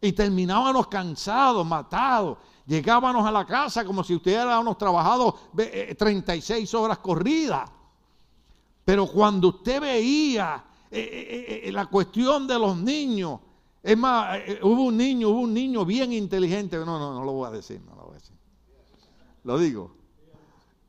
[0.01, 2.39] Y terminábamos cansados, matados.
[2.67, 5.37] Llegábamos a la casa como si hubiéramos trabajado
[5.99, 7.69] 36 eh, horas corridas.
[8.85, 13.39] Pero cuando usted veía eh, eh, eh, la cuestión de los niños.
[13.83, 16.77] Es más, hubo un niño, hubo un niño bien inteligente.
[16.79, 18.00] No, no, no lo voy a decir, no
[19.45, 19.95] lo digo.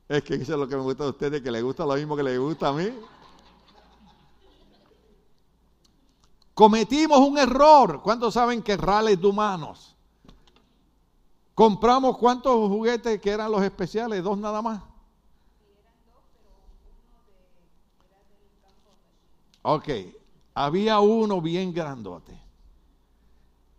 [0.08, 2.16] Es que eso es lo que me gusta de ustedes, que les gusta lo mismo
[2.16, 2.90] que les gusta a mí.
[6.54, 8.02] Cometimos un error.
[8.04, 9.96] ¿Cuántos saben que rales de humanos?
[11.56, 14.82] Compramos cuántos juguetes que eran los especiales, dos nada más.
[19.64, 19.90] Ok,
[20.56, 22.36] había uno bien grandote,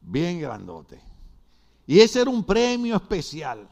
[0.01, 1.03] bien grandote.
[1.87, 3.69] Y ese era un premio especial.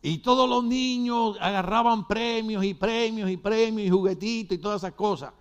[0.00, 4.94] Y todos los niños agarraban premios y premios y premios y juguetitos y todas esas
[4.94, 5.32] cosas.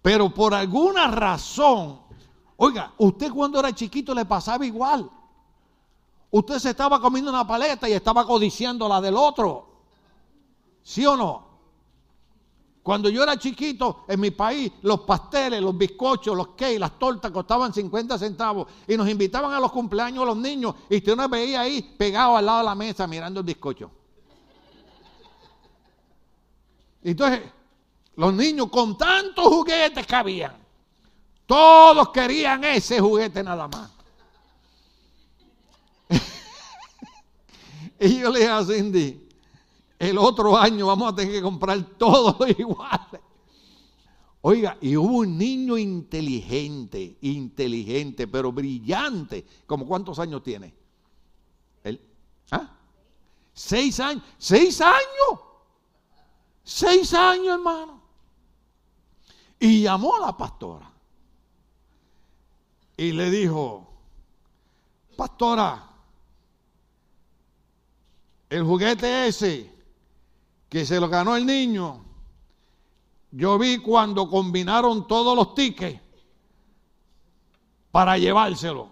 [0.00, 2.00] Pero por alguna razón,
[2.56, 5.10] oiga, usted cuando era chiquito le pasaba igual.
[6.30, 9.68] Usted se estaba comiendo una paleta y estaba codiciando la del otro.
[10.82, 11.47] ¿Sí o no?
[12.88, 17.30] Cuando yo era chiquito, en mi país, los pasteles, los bizcochos, los cakes, las tortas
[17.30, 18.66] costaban 50 centavos.
[18.86, 20.74] Y nos invitaban a los cumpleaños los niños.
[20.88, 23.90] Y usted nos veía ahí pegado al lado de la mesa mirando el bizcocho.
[27.02, 27.42] Entonces,
[28.16, 30.56] los niños con tantos juguetes que habían,
[31.44, 33.90] todos querían ese juguete nada más.
[38.00, 39.27] y yo le dije a Cindy,
[39.98, 43.20] el otro año vamos a tener que comprar todos iguales.
[44.40, 49.44] Oiga, y hubo un niño inteligente, inteligente, pero brillante.
[49.66, 50.72] ¿Como cuántos años tiene?
[51.82, 52.00] ¿El?
[52.52, 52.76] ¿Ah?
[53.52, 54.22] Seis años.
[54.38, 55.40] Seis años.
[56.62, 58.00] Seis años, hermano.
[59.58, 60.92] Y llamó a la pastora.
[62.96, 63.88] Y le dijo,
[65.16, 65.90] pastora,
[68.50, 69.77] el juguete ese
[70.68, 72.04] que se lo ganó el niño,
[73.30, 76.00] yo vi cuando combinaron todos los tickets
[77.90, 78.90] para llevárselo.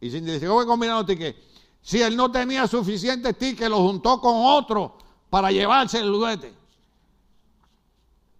[0.00, 1.38] Y Cindy dice, ¿cómo combinaron los tickets?
[1.80, 4.98] Si él no tenía suficientes tickets, lo juntó con otro
[5.30, 6.52] para llevarse el juguete.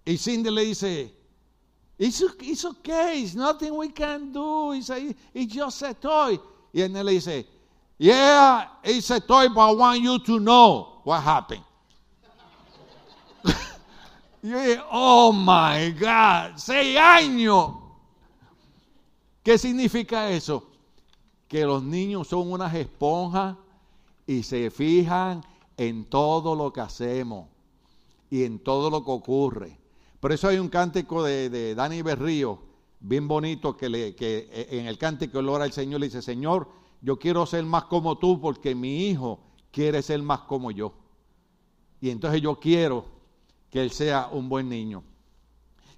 [0.04, 1.14] Y Cindy le dice,
[1.98, 4.88] it's, okay, it's nothing we can do, it's
[5.52, 6.40] just a toy.
[6.72, 7.46] Y él le dice,
[7.98, 11.65] yeah, it's a toy, but I want you to know what happened.
[14.46, 17.70] Y yo dije, oh my God, seis años.
[19.42, 20.70] ¿Qué significa eso?
[21.48, 23.56] Que los niños son unas esponjas
[24.24, 25.44] y se fijan
[25.76, 27.48] en todo lo que hacemos
[28.30, 29.80] y en todo lo que ocurre.
[30.20, 32.60] Por eso hay un cántico de, Dani Berrío,
[33.00, 36.22] bien bonito, que, le, que eh, en el cántico él ora al Señor le dice,
[36.22, 36.70] Señor,
[37.00, 39.40] yo quiero ser más como tú porque mi hijo
[39.72, 40.92] quiere ser más como yo.
[42.00, 43.15] Y entonces yo quiero
[43.70, 45.02] que él sea un buen niño.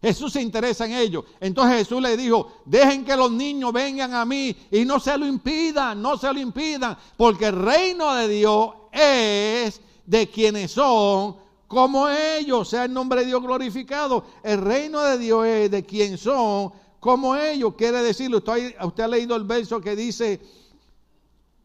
[0.00, 1.24] Jesús se interesa en ello.
[1.40, 5.26] Entonces Jesús le dijo, dejen que los niños vengan a mí y no se lo
[5.26, 12.08] impidan, no se lo impidan, porque el reino de Dios es de quienes son como
[12.08, 14.24] ellos, sea el nombre de Dios glorificado.
[14.42, 17.74] El reino de Dios es de quien son como ellos.
[17.76, 20.40] Quiere decirlo, usted, usted ha leído el verso que dice,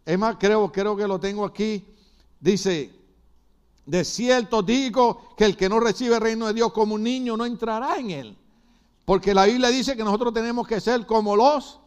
[0.05, 1.85] es más, creo, creo que lo tengo aquí,
[2.39, 3.02] dice,
[3.85, 7.35] de cierto digo que el que no recibe el reino de Dios como un niño
[7.35, 8.37] no entrará en él.
[9.05, 11.79] Porque la Biblia dice que nosotros tenemos que ser como los,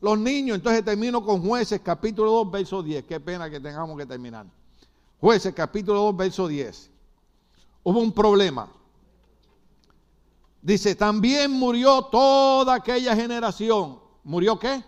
[0.00, 0.56] los niños.
[0.56, 3.04] Entonces termino con jueces capítulo 2, verso 10.
[3.04, 4.46] Qué pena que tengamos que terminar.
[5.20, 6.90] Jueces capítulo 2, verso 10.
[7.84, 8.68] Hubo un problema.
[10.60, 14.00] Dice, también murió toda aquella generación.
[14.24, 14.82] ¿Murió qué?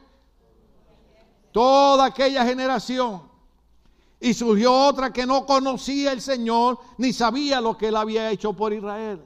[1.52, 3.35] Toda aquella generación
[4.26, 8.52] y surgió otra que no conocía el Señor ni sabía lo que él había hecho
[8.54, 9.24] por Israel.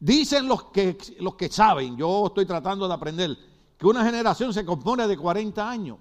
[0.00, 3.38] Dicen los que, los que saben, yo estoy tratando de aprender,
[3.78, 5.98] que una generación se compone de 40 años.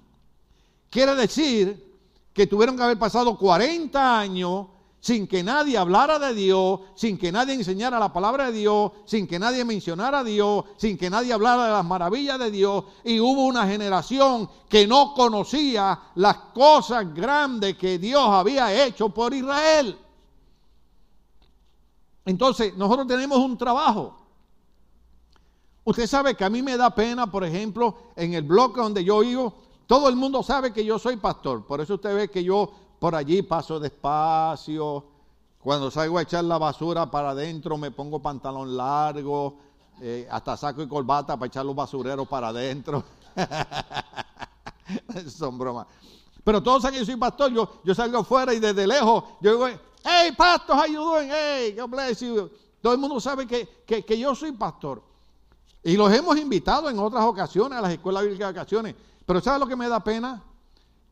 [0.90, 2.00] Quiere decir
[2.34, 4.66] que tuvieron que haber pasado 40 años
[5.00, 9.28] sin que nadie hablara de Dios, sin que nadie enseñara la palabra de Dios, sin
[9.28, 12.84] que nadie mencionara a Dios, sin que nadie hablara de las maravillas de Dios.
[13.04, 19.34] Y hubo una generación que no conocía las cosas grandes que Dios había hecho por
[19.34, 19.98] Israel.
[22.26, 24.18] Entonces, nosotros tenemos un trabajo.
[25.86, 29.20] Usted sabe que a mí me da pena, por ejemplo, en el bloque donde yo
[29.20, 29.54] vivo,
[29.86, 31.66] todo el mundo sabe que yo soy pastor.
[31.66, 35.04] Por eso usted ve que yo por allí paso despacio.
[35.60, 39.58] Cuando salgo a echar la basura para adentro me pongo pantalón largo,
[40.02, 43.04] eh, hasta saco y corbata para echar los basureros para adentro.
[45.28, 45.88] Son bromas.
[46.44, 49.52] Pero todos saben que yo soy pastor, yo, yo salgo afuera y desde lejos yo
[49.52, 49.68] digo,
[50.04, 51.30] hey pastor, how you doing?
[51.76, 52.50] God bless you.
[52.82, 55.04] Todo el mundo sabe que, que, yo soy pastor.
[55.84, 58.96] Y los hemos invitado en otras ocasiones a las escuelas bíblicas de ocasiones.
[59.26, 60.42] Pero ¿sabes lo que me da pena?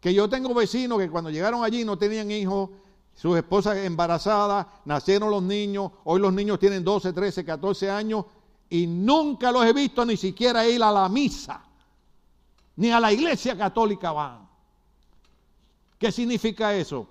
[0.05, 2.69] Que yo tengo vecinos que cuando llegaron allí no tenían hijos,
[3.15, 8.25] sus esposas embarazadas, nacieron los niños, hoy los niños tienen 12, 13, 14 años
[8.69, 11.65] y nunca los he visto ni siquiera ir a la misa,
[12.75, 14.47] ni a la iglesia católica van.
[15.97, 17.07] ¿Qué significa eso?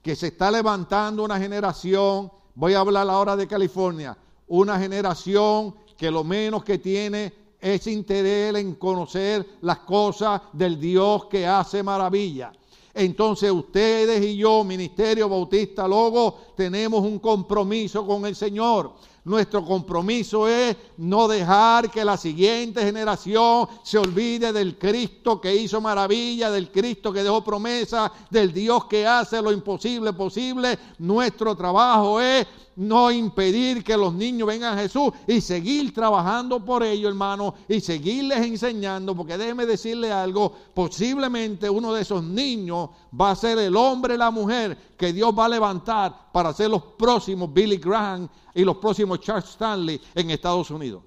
[0.00, 4.16] Que se está levantando una generación, voy a hablar ahora de California,
[4.46, 11.26] una generación que lo menos que tiene es interés en conocer las cosas del Dios
[11.26, 12.52] que hace maravilla.
[12.92, 18.92] Entonces ustedes y yo, Ministerio Bautista Logo, tenemos un compromiso con el Señor.
[19.24, 25.80] Nuestro compromiso es no dejar que la siguiente generación se olvide del Cristo que hizo
[25.80, 30.76] maravilla, del Cristo que dejó promesa, del Dios que hace lo imposible posible.
[30.98, 32.44] Nuestro trabajo es
[32.76, 37.80] no impedir que los niños vengan a Jesús y seguir trabajando por ellos, hermano, y
[37.80, 43.76] seguirles enseñando, porque déjeme decirle algo, posiblemente uno de esos niños va a ser el
[43.76, 48.64] hombre, la mujer que Dios va a levantar para ser los próximos Billy Graham y
[48.64, 51.02] los próximos Charles Stanley en Estados Unidos.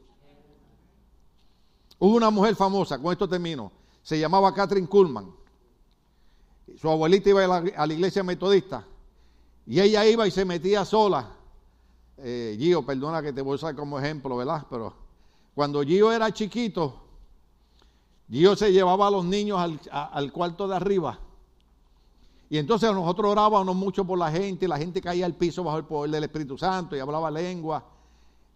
[1.99, 5.33] Hubo una mujer famosa, con esto termino, se llamaba Catherine Kuhlman.
[6.79, 8.85] Su abuelita iba a la, iglesia metodista
[9.65, 11.34] y ella iba y se metía sola.
[12.17, 14.65] Eh, Gio, perdona que te voy a usar como ejemplo, ¿verdad?
[14.69, 14.93] Pero
[15.53, 17.01] cuando Gio era chiquito,
[18.29, 19.59] Gio se llevaba a los niños
[19.91, 21.19] al, cuarto de arriba.
[22.49, 25.77] Y entonces nosotros orábamos mucho por la gente, y la gente caía al piso bajo
[25.77, 27.83] el poder del Espíritu Santo y hablaba lengua.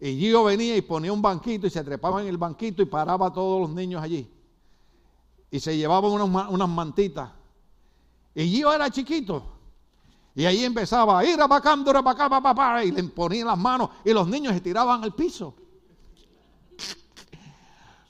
[0.00, 3.26] Y Gio venía y ponía un banquito y se trepaba en el banquito y paraba
[3.26, 4.30] a todos los niños allí.
[5.50, 7.30] Y se llevaban unas mantitas.
[8.34, 9.59] Y Gio era chiquito.
[10.34, 14.54] Y ahí empezaba a ir a papá, y le ponían las manos y los niños
[14.54, 15.54] se tiraban al piso.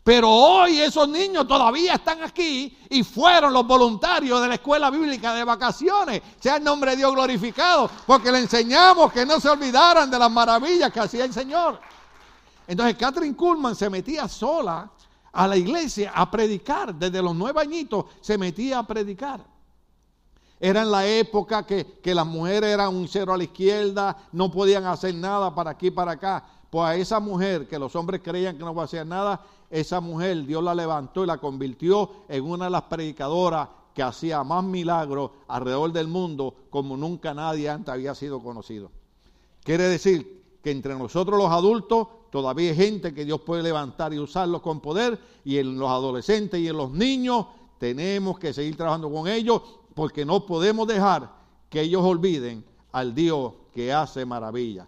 [0.03, 5.35] Pero hoy esos niños todavía están aquí y fueron los voluntarios de la escuela bíblica
[5.35, 6.23] de vacaciones.
[6.41, 10.31] Sea el nombre de Dios glorificado, porque le enseñamos que no se olvidaran de las
[10.31, 11.81] maravillas que hacía el Señor.
[12.67, 14.91] Entonces Catherine Kuhlman se metía sola
[15.33, 16.95] a la iglesia a predicar.
[16.95, 19.50] Desde los nueve añitos se metía a predicar.
[20.63, 24.85] Era en la época que, las mujeres eran un cero a la izquierda, no podían
[24.85, 26.45] hacer nada para aquí para acá.
[26.69, 29.41] Pues a esa mujer que los hombres creían que no iba a hacer nada,
[29.71, 34.45] esa mujer Dios la levantó y la convirtió en una de las predicadoras que hacía
[34.45, 38.91] más milagros alrededor del mundo como nunca nadie antes había sido conocido.
[39.65, 44.19] Quiere decir que entre nosotros los adultos todavía hay gente que Dios puede levantar y
[44.19, 47.47] usarlos con poder y en los adolescentes y en los niños
[47.79, 49.63] tenemos que seguir trabajando con ellos
[49.95, 51.33] porque no podemos dejar
[51.69, 54.87] que ellos olviden al Dios que hace maravillas.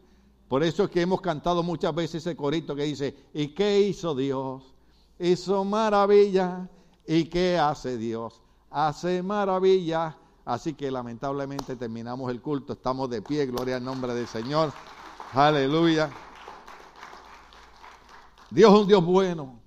[0.49, 4.15] Por eso es que hemos cantado muchas veces ese corito que dice, ¿y qué hizo
[4.15, 4.75] Dios?
[5.19, 6.69] Hizo maravilla.
[7.07, 8.43] ¿Y qué hace Dios?
[8.71, 10.17] Hace maravilla.
[10.45, 12.75] Así que lamentablemente terminamos el culto.
[12.75, 13.47] Estamos de pie.
[13.47, 14.73] Gloria al nombre del Señor.
[15.33, 16.11] Aleluya.
[18.51, 19.62] Dios es un Dios bueno.